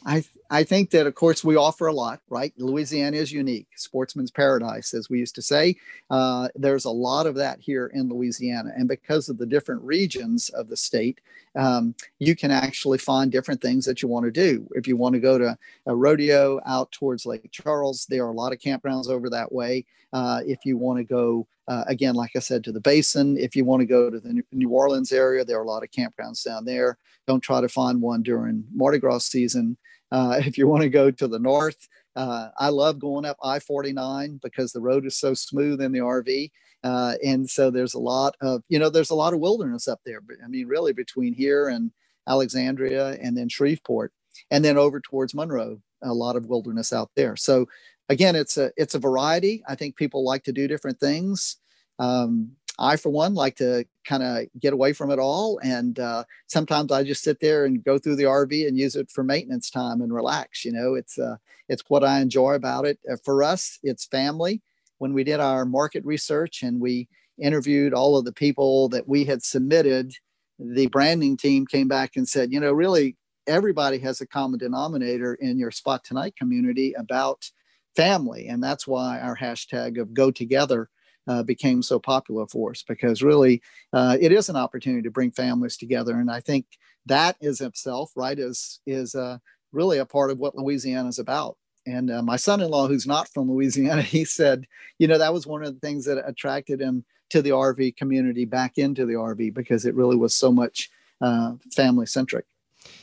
I 0.06 0.24
I 0.50 0.64
think 0.64 0.92
that 0.92 1.08
of 1.08 1.16
course 1.16 1.44
we 1.44 1.56
offer 1.56 1.88
a 1.88 1.94
lot, 1.94 2.22
right? 2.30 2.54
Louisiana 2.58 3.18
is 3.18 3.32
unique, 3.32 3.68
sportsman's 3.76 4.32
paradise, 4.32 4.94
as 4.94 5.10
we 5.10 5.20
used 5.20 5.36
to 5.36 5.42
say. 5.42 5.76
Uh, 6.10 6.48
there's 6.56 6.86
a 6.86 6.90
lot 6.90 7.26
of 7.26 7.36
that 7.36 7.60
here 7.60 7.88
in 7.88 8.10
Louisiana, 8.10 8.72
and 8.76 8.88
because 8.88 9.30
of 9.30 9.38
the 9.38 9.46
different 9.46 9.82
regions 9.84 10.50
of 10.50 10.70
the 10.70 10.78
state, 10.78 11.22
um, 11.60 11.94
you 12.20 12.36
can 12.36 12.52
actually 12.52 12.98
find 12.98 13.32
different 13.32 13.62
things 13.62 13.86
that 13.86 14.02
you 14.02 14.08
want 14.08 14.26
to 14.26 14.32
do. 14.32 14.66
If 14.72 14.88
you 14.88 14.96
want 14.96 15.14
to 15.14 15.20
go 15.20 15.38
to 15.38 15.58
a 15.88 15.96
rodeo 15.96 16.62
out 16.66 16.90
towards 16.94 17.26
Lake 17.26 17.52
Charles, 17.52 18.06
there 18.06 18.26
are 18.26 18.32
a 18.32 18.34
lot 18.34 18.54
of 18.54 18.60
campgrounds 18.60 19.10
over 19.10 19.30
that 19.30 19.52
way. 19.52 19.86
Uh, 20.14 20.40
if 20.46 20.60
you 20.64 20.78
want 20.78 21.00
to 21.00 21.04
go 21.04 21.46
uh, 21.68 21.84
again, 21.88 22.16
like 22.16 22.32
I 22.36 22.40
said, 22.40 22.64
to 22.64 22.72
the 22.72 22.80
basin. 22.80 23.38
If 23.38 23.56
you 23.56 23.66
want 23.66 23.82
to 23.82 23.86
go 23.86 24.10
to 24.10 24.20
the 24.20 24.42
New 24.54 24.70
Orleans 24.70 25.12
area, 25.12 25.44
there 25.44 25.60
are 25.60 25.64
a 25.64 25.68
lot 25.68 25.84
of 25.84 25.92
campgrounds 25.92 26.44
down 26.44 26.64
there. 26.66 26.98
Don't 27.28 27.42
try 27.42 27.62
to 27.62 27.70
find 27.70 28.02
one 28.02 28.24
during 28.24 28.64
Mardi 28.74 28.98
Gras 28.98 29.20
season. 29.20 29.78
Uh, 30.12 30.38
if 30.46 30.58
you 30.58 30.68
want 30.68 30.84
to 30.84 30.90
go 30.90 31.12
to 31.12 31.28
the 31.28 31.40
north, 31.40 31.88
uh, 32.16 32.50
I 32.58 32.70
love 32.70 33.00
going 33.00 33.26
up 33.26 33.38
I 33.44 33.60
49 33.60 34.40
because 34.42 34.72
the 34.72 34.82
road 34.82 35.06
is 35.06 35.18
so 35.18 35.34
smooth 35.34 35.82
in 35.82 35.92
the 35.92 36.00
RV. 36.00 36.52
Uh, 36.84 37.16
and 37.26 37.50
so 37.50 37.72
there's 37.72 37.96
a 37.96 38.00
lot 38.00 38.36
of, 38.42 38.64
you 38.70 38.80
know, 38.80 38.90
there's 38.90 39.12
a 39.12 39.16
lot 39.16 39.34
of 39.34 39.40
wilderness 39.40 39.88
up 39.88 40.02
there. 40.06 40.22
I 40.44 40.48
mean, 40.50 40.68
really 40.68 40.94
between 40.94 41.34
here 41.34 41.70
and 41.70 41.92
Alexandria 42.28 43.18
and 43.22 43.38
then 43.38 43.50
Shreveport 43.50 44.14
and 44.52 44.66
then 44.66 44.78
over 44.78 45.00
towards 45.02 45.36
Monroe, 45.36 45.82
a 46.04 46.14
lot 46.14 46.38
of 46.38 46.48
wilderness 46.48 46.94
out 46.94 47.12
there. 47.16 47.36
So 47.36 47.68
again, 48.10 48.36
it's 48.36 48.58
a, 48.58 48.72
it's 48.78 48.96
a 48.96 49.00
variety. 49.00 49.64
I 49.68 49.76
think 49.76 49.98
people 49.98 50.24
like 50.26 50.44
to 50.46 50.54
do 50.54 50.68
different 50.68 51.00
things. 51.00 51.58
Um, 52.00 52.54
I, 52.80 52.96
for 52.98 53.10
one, 53.10 53.36
like 53.36 53.58
to 53.58 53.86
kind 54.06 54.24
of 54.24 54.46
get 54.60 54.74
away 54.74 54.94
from 54.94 55.12
it 55.12 55.20
all. 55.20 55.60
And 55.64 56.00
uh, 56.00 56.24
sometimes 56.48 56.92
I 56.92 57.04
just 57.04 57.24
sit 57.24 57.40
there 57.42 57.66
and 57.66 57.84
go 57.84 58.00
through 58.00 58.16
the 58.18 58.24
RV 58.24 58.68
and 58.68 58.78
use 58.78 58.96
it 58.96 59.12
for 59.12 59.24
maintenance 59.24 59.70
time 59.70 60.02
and 60.02 60.14
relax. 60.14 60.66
You 60.66 60.74
know, 60.74 60.96
it's 60.96 61.20
uh, 61.20 61.38
it's 61.70 61.84
what 61.90 62.04
I 62.04 62.22
enjoy 62.22 62.54
about 62.54 62.86
it. 62.86 63.00
Uh, 63.12 63.18
for 63.24 63.44
us, 63.44 63.80
it's 63.84 64.06
family. 64.06 64.62
When 65.00 65.14
we 65.14 65.24
did 65.24 65.40
our 65.40 65.66
market 65.66 66.06
research 66.06 66.64
and 66.64 66.80
we 66.80 67.08
interviewed 67.42 67.94
all 67.94 68.18
of 68.18 68.26
the 68.26 68.34
people 68.34 68.90
that 68.90 69.08
we 69.08 69.26
had 69.26 69.44
submitted, 69.44 70.14
the 70.60 70.88
branding 70.88 71.38
team 71.38 71.66
came 71.66 71.88
back 71.88 72.12
and 72.16 72.28
said, 72.28 72.52
you 72.52 72.60
know, 72.60 72.72
really 72.72 73.18
everybody 73.48 73.98
has 74.00 74.22
a 74.22 74.28
common 74.28 74.60
denominator 74.60 75.34
in 75.36 75.58
your 75.58 75.72
spot 75.72 76.04
tonight 76.04 76.36
community 76.36 76.94
about 76.94 77.50
family, 77.96 78.48
and 78.48 78.64
that's 78.64 78.86
why 78.86 79.20
our 79.20 79.36
hashtag 79.36 80.00
of 80.00 80.14
go 80.14 80.32
together 80.32 80.90
uh, 81.28 81.44
became 81.44 81.82
so 81.82 82.00
popular 82.00 82.48
for 82.48 82.72
us 82.72 82.84
because 82.88 83.22
really 83.22 83.62
uh, 83.94 84.18
it 84.20 84.32
is 84.32 84.50
an 84.50 84.56
opportunity 84.56 85.04
to 85.04 85.12
bring 85.12 85.32
families 85.32 85.78
together. 85.78 86.20
And 86.20 86.32
I 86.32 86.40
think 86.40 86.66
that 87.06 87.38
is 87.40 87.62
itself, 87.62 88.12
right, 88.16 88.38
is, 88.38 88.80
is 88.88 89.14
uh, 89.16 89.38
really 89.72 90.00
a 90.00 90.06
part 90.06 90.32
of 90.32 90.40
what 90.40 90.56
Louisiana 90.56 91.08
is 91.08 91.20
about. 91.20 91.58
And 91.86 92.12
uh, 92.12 92.22
my 92.22 92.36
son 92.36 92.62
in 92.62 92.70
law, 92.70 92.88
who's 92.88 93.08
not 93.08 93.30
from 93.30 93.52
Louisiana, 93.52 94.02
he 94.04 94.26
said, 94.26 94.66
you 94.98 95.08
know, 95.08 95.18
that 95.18 95.34
was 95.34 95.48
one 95.48 95.64
of 95.64 95.74
the 95.74 95.80
things 95.80 96.06
that 96.06 96.22
attracted 96.28 96.82
him 96.82 97.06
to 97.30 97.42
the 97.42 97.52
RV 97.52 97.96
community 97.96 98.46
back 98.46 98.78
into 98.78 99.06
the 99.06 99.14
RV 99.14 99.54
because 99.54 99.86
it 99.86 99.96
really 99.96 100.16
was 100.16 100.34
so 100.34 100.52
much 100.52 100.90
uh, 101.22 101.54
family 101.76 102.06
centric. 102.06 102.46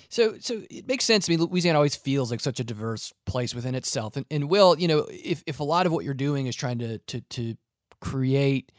So, 0.09 0.37
so 0.39 0.63
it 0.71 0.87
makes 0.87 1.05
sense. 1.05 1.29
I 1.29 1.33
mean, 1.33 1.43
Louisiana 1.43 1.79
always 1.79 1.97
feels 1.97 2.31
like 2.31 2.41
such 2.41 2.61
a 2.61 2.65
diverse 2.65 3.13
place 3.25 3.55
within 3.55 3.75
itself. 3.75 4.17
And, 4.17 4.25
and 4.31 4.49
Will, 4.49 4.79
you 4.79 4.89
know, 4.89 5.07
if, 5.11 5.43
if 5.47 5.61
a 5.61 5.65
lot 5.65 5.87
of 5.87 5.93
what 5.93 6.05
you're 6.05 6.15
doing 6.15 6.47
is 6.47 6.57
trying 6.57 6.79
to 6.79 6.99
to 6.99 7.21
to 7.21 7.57
create 8.01 8.73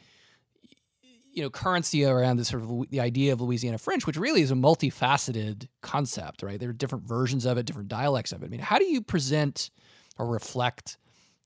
you 1.38 1.44
know 1.44 1.50
currency 1.50 2.04
around 2.04 2.36
this 2.36 2.48
sort 2.48 2.64
of 2.64 2.90
the 2.90 2.98
idea 2.98 3.32
of 3.32 3.40
Louisiana 3.40 3.78
French, 3.78 4.08
which 4.08 4.16
really 4.16 4.42
is 4.42 4.50
a 4.50 4.56
multifaceted 4.56 5.68
concept, 5.82 6.42
right? 6.42 6.58
There 6.58 6.70
are 6.70 6.72
different 6.72 7.04
versions 7.06 7.46
of 7.46 7.56
it, 7.58 7.64
different 7.64 7.86
dialects 7.86 8.32
of 8.32 8.42
it. 8.42 8.46
I 8.46 8.48
mean, 8.48 8.58
how 8.58 8.80
do 8.80 8.84
you 8.84 9.00
present 9.00 9.70
or 10.18 10.26
reflect 10.26 10.98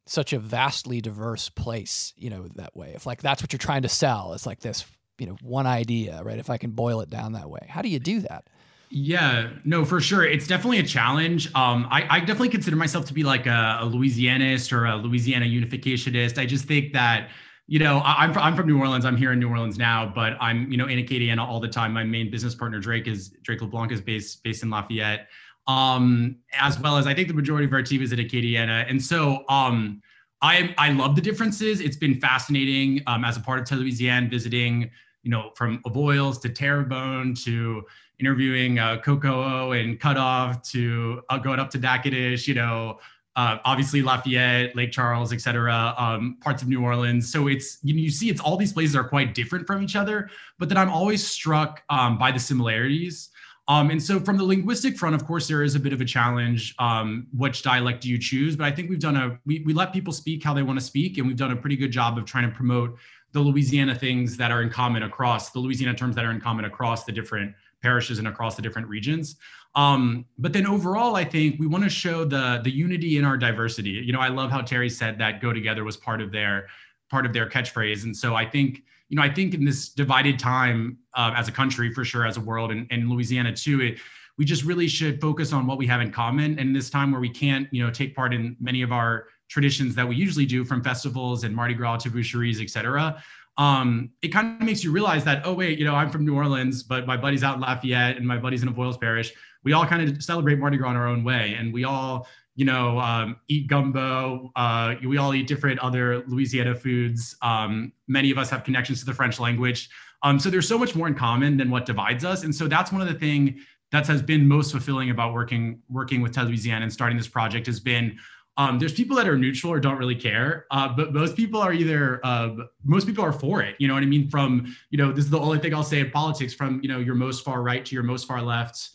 such 0.07 0.33
a 0.33 0.39
vastly 0.39 1.03
diverse 1.03 1.51
place, 1.51 2.15
you 2.17 2.31
know, 2.31 2.49
that 2.55 2.75
way? 2.75 2.95
If 2.95 3.05
like 3.05 3.21
that's 3.21 3.43
what 3.43 3.53
you're 3.53 3.59
trying 3.59 3.83
to 3.83 3.91
sell, 3.91 4.33
it's 4.33 4.47
like 4.47 4.61
this, 4.61 4.87
you 5.19 5.27
know, 5.27 5.37
one 5.43 5.67
idea, 5.67 6.23
right? 6.23 6.39
If 6.39 6.49
I 6.49 6.57
can 6.57 6.71
boil 6.71 7.03
it 7.03 7.11
down 7.11 7.33
that 7.35 7.51
way, 7.51 7.67
how 7.69 7.83
do 7.83 7.91
you 7.91 7.99
do 7.99 8.21
that? 8.21 8.49
Yeah, 8.89 9.51
no, 9.63 9.85
for 9.85 10.01
sure. 10.01 10.25
It's 10.25 10.47
definitely 10.47 10.79
a 10.79 10.87
challenge. 10.87 11.49
Um, 11.55 11.87
I, 11.91 12.07
I 12.09 12.21
definitely 12.21 12.49
consider 12.49 12.77
myself 12.77 13.05
to 13.07 13.15
be 13.15 13.25
like 13.25 13.47
a, 13.47 13.81
a 13.83 13.85
Louisianist 13.85 14.73
or 14.73 14.87
a 14.87 14.97
Louisiana 14.97 15.45
unificationist. 15.45 16.39
I 16.39 16.47
just 16.47 16.65
think 16.65 16.95
that 16.95 17.29
you 17.73 17.79
know, 17.79 18.03
I, 18.05 18.25
am 18.27 18.37
I'm 18.37 18.55
from 18.55 18.67
New 18.67 18.79
Orleans. 18.79 19.07
I'm 19.07 19.17
here 19.17 19.33
in 19.33 19.39
New 19.39 19.49
Orleans 19.49 19.79
now, 19.79 20.13
but 20.15 20.37
I'm 20.43 20.71
you 20.71 20.77
know 20.77 20.89
in 20.89 20.99
Acadiana 20.99 21.39
all 21.39 21.59
the 21.59 21.69
time. 21.69 21.91
My 21.95 22.05
main 22.05 22.31
business 22.31 22.55
partner 22.55 22.79
Drake 22.79 23.09
is 23.09 23.31
Drake 23.45 23.63
LeBlanc 23.63 23.91
is 23.93 24.03
based 24.03 24.45
based 24.45 24.63
in 24.63 24.69
Lafayette, 24.69 25.29
um, 25.67 26.37
as 26.53 26.79
well 26.79 26.99
as 26.99 27.07
I 27.07 27.15
think 27.15 27.29
the 27.29 27.35
majority 27.35 27.65
of 27.65 27.73
our 27.73 27.83
team 27.83 28.03
is 28.03 28.13
at 28.13 28.19
Acadiana, 28.19 28.85
and 28.91 29.03
so 29.03 29.45
um, 29.49 30.03
I 30.43 30.75
I 30.77 30.91
love 30.91 31.17
the 31.17 31.23
differences. 31.23 31.81
It's 31.81 31.97
been 31.97 32.21
fascinating 32.21 33.01
um, 33.07 33.25
as 33.25 33.39
a 33.39 33.41
part 33.41 33.73
of 33.73 33.79
Louisiana 33.79 34.29
visiting 34.29 34.91
you 35.23 35.31
know 35.31 35.53
from 35.55 35.79
Avoyelles 35.87 36.43
to 36.43 36.51
Terrebonne 36.51 37.35
to 37.45 37.87
interviewing 38.21 38.81
uh, 38.81 38.99
Coco 38.99 39.73
and 39.73 39.99
Cutoff 39.99 40.61
to 40.73 41.23
uh, 41.31 41.39
going 41.39 41.59
up 41.59 41.71
to 41.71 41.79
Natchitoches, 41.79 42.47
you 42.47 42.55
know, 42.55 42.99
uh, 43.37 43.59
obviously 43.65 44.03
Lafayette, 44.03 44.77
Lake 44.77 44.93
Charles, 44.93 45.33
et 45.33 45.41
cetera, 45.41 45.95
um, 45.97 46.37
parts 46.41 46.63
of 46.63 46.69
New 46.69 46.83
Orleans. 46.83 47.33
So 47.33 47.49
it's 47.49 47.79
you, 47.83 47.95
know, 47.95 48.01
you 48.01 48.11
see 48.11 48.29
it's 48.29 48.41
all 48.41 48.57
these 48.57 48.73
places 48.73 48.95
are 48.95 49.05
quite 49.05 49.35
different 49.35 49.67
from 49.67 49.83
each 49.83 49.97
other, 49.97 50.29
but 50.59 50.69
then 50.69 50.77
I'm 50.77 50.91
always 50.91 51.27
struck 51.27 51.83
um, 51.89 52.19
by 52.19 52.31
the 52.31 52.39
similarities. 52.39 53.31
Um, 53.69 53.91
and 53.91 54.03
so 54.03 54.19
from 54.19 54.37
the 54.37 54.45
linguistic 54.45 54.99
front, 54.99 55.15
of 55.15 55.25
course, 55.25 55.47
there 55.47 55.63
is 55.63 55.77
a 55.77 55.81
bit 55.81 55.93
of 55.93 56.01
a 56.01 56.05
challenge. 56.05 56.75
Um, 56.79 57.29
which 57.33 57.63
dialect 57.63 58.03
do 58.03 58.09
you 58.09 58.19
choose? 58.19 58.57
But 58.57 58.65
I 58.65 58.73
think 58.73 58.91
we've 58.91 58.99
done 58.99 59.17
a 59.17 59.39
we, 59.47 59.63
we 59.65 59.73
let 59.73 59.93
people 59.93 60.13
speak 60.13 60.43
how 60.43 60.53
they 60.53 60.63
want 60.63 60.79
to 60.79 60.85
speak, 60.85 61.19
and 61.19 61.27
we've 61.27 61.37
done 61.37 61.53
a 61.53 61.57
pretty 61.57 61.77
good 61.77 61.93
job 61.93 62.19
of 62.19 62.25
trying 62.25 62.49
to 62.51 62.55
promote 62.55 62.99
the 63.33 63.41
Louisiana 63.41 63.95
things 63.95 64.37
that 64.37 64.51
are 64.51 64.63
in 64.63 64.69
common 64.69 65.05
across 65.05 65.51
the 65.51 65.59
Louisiana 65.59 65.95
terms 65.95 66.15
that 66.17 66.25
are 66.25 66.33
in 66.33 66.41
common 66.41 66.67
across 66.67 67.05
the 67.05 67.13
different 67.13 67.55
parishes 67.83 68.19
and 68.19 68.29
across 68.29 68.57
the 68.57 68.63
different 68.63 68.89
regions. 68.89 69.37
Um, 69.75 70.27
but 70.39 70.53
then 70.53 70.67
overall, 70.67 71.17
I 71.17 71.25
think 71.25 71.59
we 71.59 71.67
want 71.67 71.85
to 71.85 71.91
show 71.91 72.25
the 72.25 72.61
the 72.63 72.71
unity 72.71 73.19
in 73.19 73.25
our 73.25 73.37
diversity. 73.37 73.91
You 73.91 74.13
know, 74.13 74.21
I 74.21 74.29
love 74.29 74.51
how 74.51 74.61
Terry 74.61 74.91
said 74.91 75.19
that 75.19 75.41
"go 75.41 75.53
together" 75.53 75.85
was 75.85 75.97
part 75.97 76.21
of 76.21 76.31
their 76.31 76.69
part 77.11 77.27
of 77.27 77.33
their 77.33 77.49
catchphrase, 77.49 78.05
and 78.05 78.17
so 78.17 78.35
I 78.35 78.45
think 78.45 78.83
you 79.09 79.17
know 79.17 79.23
I 79.23 79.33
think 79.33 79.55
in 79.55 79.65
this 79.65 79.89
divided 79.89 80.39
time 80.39 80.99
uh, 81.15 81.33
as 81.37 81.49
a 81.49 81.53
country, 81.53 81.93
for 81.93 82.05
sure, 82.05 82.27
as 82.27 82.37
a 82.37 82.41
world, 82.41 82.71
and, 82.71 82.87
and 82.91 83.09
Louisiana 83.09 83.55
too, 83.55 83.81
it 83.81 83.99
we 84.39 84.45
just 84.45 84.65
really 84.65 84.89
should 84.89 85.21
focus 85.21 85.53
on 85.53 85.67
what 85.67 85.79
we 85.79 85.87
have 85.87 86.01
in 86.01 86.11
common. 86.11 86.59
And 86.59 86.75
this 86.75 86.91
time 86.91 87.13
where 87.13 87.21
we 87.21 87.29
can't, 87.29 87.69
you 87.71 87.85
know, 87.85 87.91
take 87.91 88.15
part 88.17 88.33
in 88.33 88.57
many 88.61 88.83
of 88.83 88.93
our 88.93 89.27
traditions 89.49 89.95
that 89.95 90.09
we 90.09 90.17
usually 90.17 90.47
do 90.47 90.65
from 90.65 90.83
festivals 90.83 91.45
and 91.45 91.55
Mardi 91.55 91.75
Gras 91.75 91.99
to 91.99 92.11
boucheries, 92.11 92.63
et 92.63 92.71
cetera, 92.71 93.23
um, 93.59 94.11
it 94.23 94.29
kind 94.29 94.61
of 94.61 94.67
makes 94.67 94.83
you 94.83 94.93
realize 94.93 95.25
that, 95.25 95.43
oh, 95.45 95.53
wait, 95.53 95.79
you 95.79 95.85
know, 95.85 95.95
I'm 95.95 96.11
from 96.11 96.25
New 96.25 96.35
Orleans, 96.35 96.83
but 96.83 97.07
my 97.07 97.17
buddy's 97.17 97.43
out 97.43 97.57
in 97.57 97.61
Lafayette 97.61 98.17
and 98.17 98.27
my 98.27 98.39
buddy's 98.39 98.63
in 98.63 98.69
Avoyelles 98.69 99.01
Parish. 99.01 99.33
We 99.65 99.73
all 99.73 99.87
kind 99.87 100.09
of 100.09 100.23
celebrate 100.23 100.59
Mardi 100.59 100.79
Gras 100.79 100.91
in 100.91 100.97
our 100.97 101.07
own 101.07 101.23
way. 101.23 101.55
And 101.59 101.73
we 101.73 101.85
all, 101.85 102.27
you 102.55 102.65
know, 102.65 102.99
um, 102.99 103.37
eat 103.49 103.69
gumbo. 103.69 104.51
Uh, 104.57 104.95
we 105.07 105.19
all 105.19 105.35
eat 105.35 105.47
different 105.47 105.79
other 105.81 106.25
Louisiana 106.27 106.75
foods. 106.75 107.37
Um, 107.43 107.93
many 108.09 108.31
of 108.31 108.39
us 108.39 108.51
have 108.51 108.65
connections 108.65 109.01
to 109.01 109.07
the 109.07 109.15
French 109.15 109.39
language. 109.39 109.91
Um, 110.23 110.39
so 110.39 110.51
there's 110.51 110.69
so 110.69 110.79
much 110.79 110.95
more 110.95 111.07
in 111.07 111.15
common 111.15 111.57
than 111.57 111.71
what 111.71 111.85
divides 111.85 112.25
us. 112.25 112.45
And 112.45 112.55
so 112.55 112.69
that's 112.69 112.91
one 112.91 113.01
of 113.01 113.09
the 113.09 113.19
things 113.19 113.61
that 113.91 114.07
has 114.07 114.23
been 114.23 114.49
most 114.49 114.73
fulfilling 114.73 115.11
about 115.11 115.35
working 115.35 115.81
working 115.91 116.23
with 116.23 116.37
Louisiana 116.37 116.85
and 116.85 116.93
starting 116.93 117.19
this 117.19 117.29
project 117.29 117.67
has 117.67 117.79
been 117.79 118.17
um, 118.59 118.79
there's 118.79 118.93
people 118.93 119.17
that 119.17 119.27
are 119.27 119.39
neutral 119.39 119.73
or 119.73 119.81
don't 119.81 119.97
really 119.97 120.15
care, 120.15 120.67
uh, 120.71 120.89
but 120.89 121.15
most 121.15 121.37
people 121.37 121.61
are 121.61 121.73
either 121.73 122.21
uh, 122.25 122.51
most 122.85 123.07
people 123.07 123.25
are 123.25 123.33
for 123.33 123.63
it. 123.63 123.77
You 123.79 123.89
know 123.89 123.95
what 123.95 124.03
I 124.03 124.07
mean? 124.07 124.29
From 124.29 124.75
you 124.91 124.99
know, 124.99 125.11
this 125.11 125.25
is 125.25 125.31
the 125.31 125.41
only 125.41 125.59
thing 125.59 125.75
I'll 125.75 125.83
say 125.83 126.01
in 126.01 126.11
politics. 126.11 126.53
From 126.53 126.81
you 126.83 126.89
know, 126.89 126.99
your 126.99 127.15
most 127.15 127.45
far 127.45 127.63
right 127.63 127.85
to 127.85 127.95
your 127.95 128.05
most 128.05 128.27
far 128.27 128.43
left, 128.43 128.91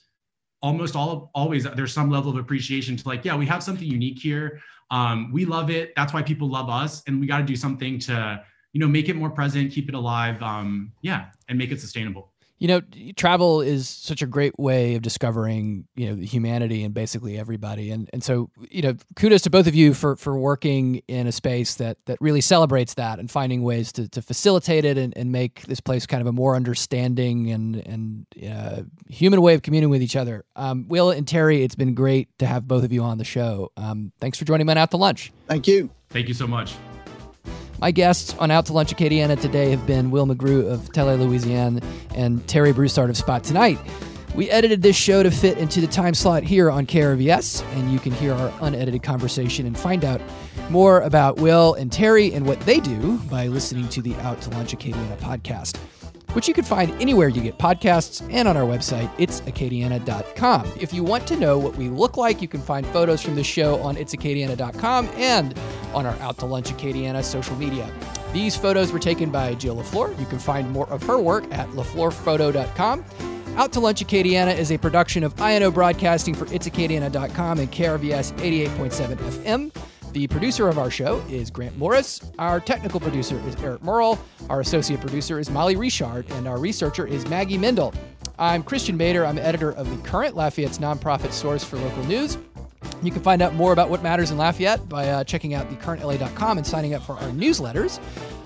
almost 0.61 0.95
all 0.95 1.31
always 1.33 1.63
there's 1.63 1.93
some 1.93 2.11
level 2.11 2.31
of 2.31 2.37
appreciation 2.37 2.95
to 2.97 3.07
like, 3.07 3.25
yeah, 3.25 3.35
we 3.35 3.47
have 3.47 3.63
something 3.63 3.87
unique 3.87 4.19
here. 4.19 4.61
Um, 4.91 5.31
we 5.33 5.45
love 5.45 5.71
it. 5.71 5.93
That's 5.95 6.13
why 6.13 6.21
people 6.21 6.49
love 6.49 6.69
us, 6.69 7.01
and 7.07 7.19
we 7.19 7.25
got 7.25 7.39
to 7.39 7.43
do 7.43 7.55
something 7.55 7.97
to 7.99 8.43
you 8.73 8.79
know 8.79 8.87
make 8.87 9.09
it 9.09 9.15
more 9.15 9.31
present, 9.31 9.71
keep 9.71 9.89
it 9.89 9.95
alive. 9.95 10.41
Um, 10.43 10.91
yeah, 11.01 11.29
and 11.49 11.57
make 11.57 11.71
it 11.71 11.81
sustainable. 11.81 12.31
You 12.59 12.67
know, 12.67 12.81
travel 13.15 13.61
is 13.61 13.87
such 13.87 14.21
a 14.21 14.25
great 14.25 14.57
way 14.57 14.95
of 14.95 15.01
discovering, 15.01 15.87
you 15.95 16.09
know, 16.09 16.21
humanity 16.21 16.83
and 16.83 16.93
basically 16.93 17.37
everybody. 17.37 17.91
And 17.91 18.09
and 18.13 18.23
so, 18.23 18.49
you 18.69 18.81
know, 18.81 18.95
kudos 19.15 19.43
to 19.43 19.49
both 19.49 19.67
of 19.67 19.75
you 19.75 19.93
for 19.93 20.15
for 20.15 20.37
working 20.37 21.01
in 21.07 21.27
a 21.27 21.31
space 21.31 21.75
that 21.75 21.97
that 22.05 22.17
really 22.19 22.41
celebrates 22.41 22.95
that 22.95 23.19
and 23.19 23.29
finding 23.29 23.61
ways 23.61 23.91
to, 23.93 24.07
to 24.09 24.21
facilitate 24.21 24.85
it 24.85 24.97
and, 24.97 25.15
and 25.15 25.31
make 25.31 25.63
this 25.63 25.79
place 25.79 26.07
kind 26.07 26.21
of 26.21 26.27
a 26.27 26.31
more 26.31 26.55
understanding 26.55 27.51
and 27.51 27.75
and 27.75 28.25
uh, 28.49 28.83
human 29.07 29.41
way 29.41 29.53
of 29.53 29.61
communing 29.61 29.89
with 29.89 30.01
each 30.01 30.15
other. 30.15 30.43
Um, 30.55 30.87
Will 30.87 31.11
and 31.11 31.27
Terry, 31.27 31.63
it's 31.63 31.75
been 31.75 31.93
great 31.93 32.29
to 32.39 32.47
have 32.47 32.67
both 32.67 32.83
of 32.83 32.91
you 32.91 33.03
on 33.03 33.17
the 33.17 33.25
show. 33.25 33.71
Um, 33.77 34.11
thanks 34.19 34.37
for 34.37 34.45
joining 34.45 34.65
me 34.65 34.73
Out 34.73 34.91
to 34.91 34.97
Lunch. 34.97 35.31
Thank 35.47 35.67
you. 35.67 35.89
Thank 36.09 36.27
you 36.27 36.33
so 36.33 36.47
much. 36.47 36.75
My 37.79 37.91
guests 37.91 38.35
on 38.39 38.49
Out 38.49 38.65
to 38.67 38.73
Lunch 38.73 38.91
Acadiana 38.95 39.39
today 39.39 39.69
have 39.69 39.85
been 39.85 40.09
Will 40.09 40.25
McGrew 40.25 40.71
of 40.71 40.91
Tele 40.93 41.15
Louisiane 41.15 41.83
and 42.15 42.45
Terry 42.47 42.73
Broussard 42.73 43.11
of 43.11 43.17
Spot 43.17 43.43
Tonight. 43.43 43.77
We 44.33 44.49
edited 44.49 44.81
this 44.81 44.95
show 44.95 45.21
to 45.21 45.29
fit 45.29 45.59
into 45.59 45.79
the 45.79 45.87
time 45.87 46.15
slot 46.15 46.41
here 46.41 46.71
on 46.71 46.87
KRVS, 46.87 47.63
and 47.73 47.91
you 47.91 47.99
can 47.99 48.13
hear 48.13 48.33
our 48.33 48.51
unedited 48.61 49.03
conversation 49.03 49.67
and 49.67 49.77
find 49.77 50.03
out 50.03 50.21
more 50.69 51.01
about 51.01 51.37
Will 51.37 51.75
and 51.75 51.91
Terry 51.91 52.33
and 52.33 52.47
what 52.47 52.59
they 52.61 52.79
do 52.79 53.17
by 53.29 53.47
listening 53.47 53.87
to 53.89 54.01
the 54.01 54.15
Out 54.17 54.41
to 54.41 54.49
Lunch 54.51 54.75
Acadiana 54.75 55.17
podcast 55.19 55.79
which 56.33 56.47
you 56.47 56.53
can 56.53 56.63
find 56.63 56.91
anywhere 57.01 57.27
you 57.27 57.41
get 57.41 57.57
podcasts 57.57 58.21
and 58.31 58.47
on 58.47 58.57
our 58.57 58.63
website, 58.63 59.09
itsacadiana.com. 59.17 60.71
If 60.79 60.93
you 60.93 61.03
want 61.03 61.27
to 61.27 61.35
know 61.35 61.57
what 61.57 61.75
we 61.75 61.89
look 61.89 62.17
like, 62.17 62.41
you 62.41 62.47
can 62.47 62.61
find 62.61 62.85
photos 62.87 63.21
from 63.21 63.35
the 63.35 63.43
show 63.43 63.81
on 63.81 63.95
itsacadiana.com 63.95 65.09
and 65.15 65.57
on 65.93 66.05
our 66.05 66.15
Out 66.19 66.37
to 66.39 66.45
Lunch 66.45 66.69
Acadiana 66.69 67.23
social 67.23 67.55
media. 67.55 67.89
These 68.33 68.55
photos 68.55 68.91
were 68.91 68.99
taken 68.99 69.31
by 69.31 69.55
Jill 69.55 69.77
LaFleur. 69.77 70.17
You 70.19 70.25
can 70.25 70.39
find 70.39 70.69
more 70.69 70.89
of 70.89 71.01
her 71.03 71.17
work 71.17 71.45
at 71.51 71.67
lafleurphoto.com. 71.69 73.05
Out 73.55 73.73
to 73.73 73.79
Lunch 73.79 74.05
Acadiana 74.05 74.55
is 74.55 74.71
a 74.71 74.77
production 74.77 75.23
of 75.23 75.39
INO 75.39 75.71
Broadcasting 75.71 76.35
for 76.35 76.45
itsacadiana.com 76.45 77.59
and 77.59 77.71
KRVS 77.71 78.33
88.7 78.37 79.15
FM. 79.17 79.71
The 80.17 80.25
producer 80.25 80.67
of 80.67 80.79
our 80.79 80.89
show 80.89 81.23
is 81.29 81.51
Grant 81.51 81.77
Morris. 81.77 82.21
Our 82.39 82.59
technical 82.59 82.99
producer 82.99 83.39
is 83.47 83.55
Eric 83.57 83.83
Merle. 83.83 84.17
Our 84.49 84.61
associate 84.61 84.99
producer 84.99 85.37
is 85.37 85.51
Molly 85.51 85.75
Richard. 85.75 86.25
And 86.31 86.47
our 86.47 86.57
researcher 86.57 87.05
is 87.05 87.27
Maggie 87.27 87.59
Mendel. 87.59 87.93
I'm 88.39 88.63
Christian 88.63 88.97
Mader. 88.97 89.27
I'm 89.27 89.37
editor 89.37 89.73
of 89.73 89.87
the 89.87 90.09
current 90.09 90.35
Lafayette's 90.35 90.79
nonprofit 90.79 91.33
source 91.33 91.63
for 91.63 91.77
local 91.77 92.03
news. 92.05 92.39
You 93.03 93.11
can 93.11 93.21
find 93.21 93.43
out 93.43 93.53
more 93.53 93.73
about 93.73 93.91
what 93.91 94.01
matters 94.01 94.31
in 94.31 94.39
Lafayette 94.39 94.89
by 94.89 95.07
uh, 95.07 95.23
checking 95.23 95.53
out 95.53 95.69
thecurrentla.com 95.69 96.57
and 96.57 96.65
signing 96.65 96.95
up 96.95 97.03
for 97.03 97.13
our 97.13 97.29
newsletters. 97.29 97.99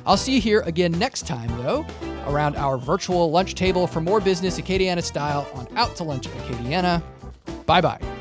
I'll 0.05 0.17
see 0.17 0.35
you 0.35 0.41
here 0.41 0.59
again 0.65 0.91
next 0.99 1.25
time, 1.25 1.47
though, 1.63 1.85
around 2.27 2.57
our 2.57 2.77
virtual 2.77 3.31
lunch 3.31 3.55
table 3.55 3.87
for 3.87 4.01
more 4.01 4.19
business 4.19 4.59
Acadiana 4.59 5.01
style 5.01 5.49
on 5.53 5.69
Out 5.77 5.95
to 5.95 6.03
Lunch 6.03 6.27
Acadiana. 6.27 7.01
Bye 7.65 7.79
bye. 7.79 8.20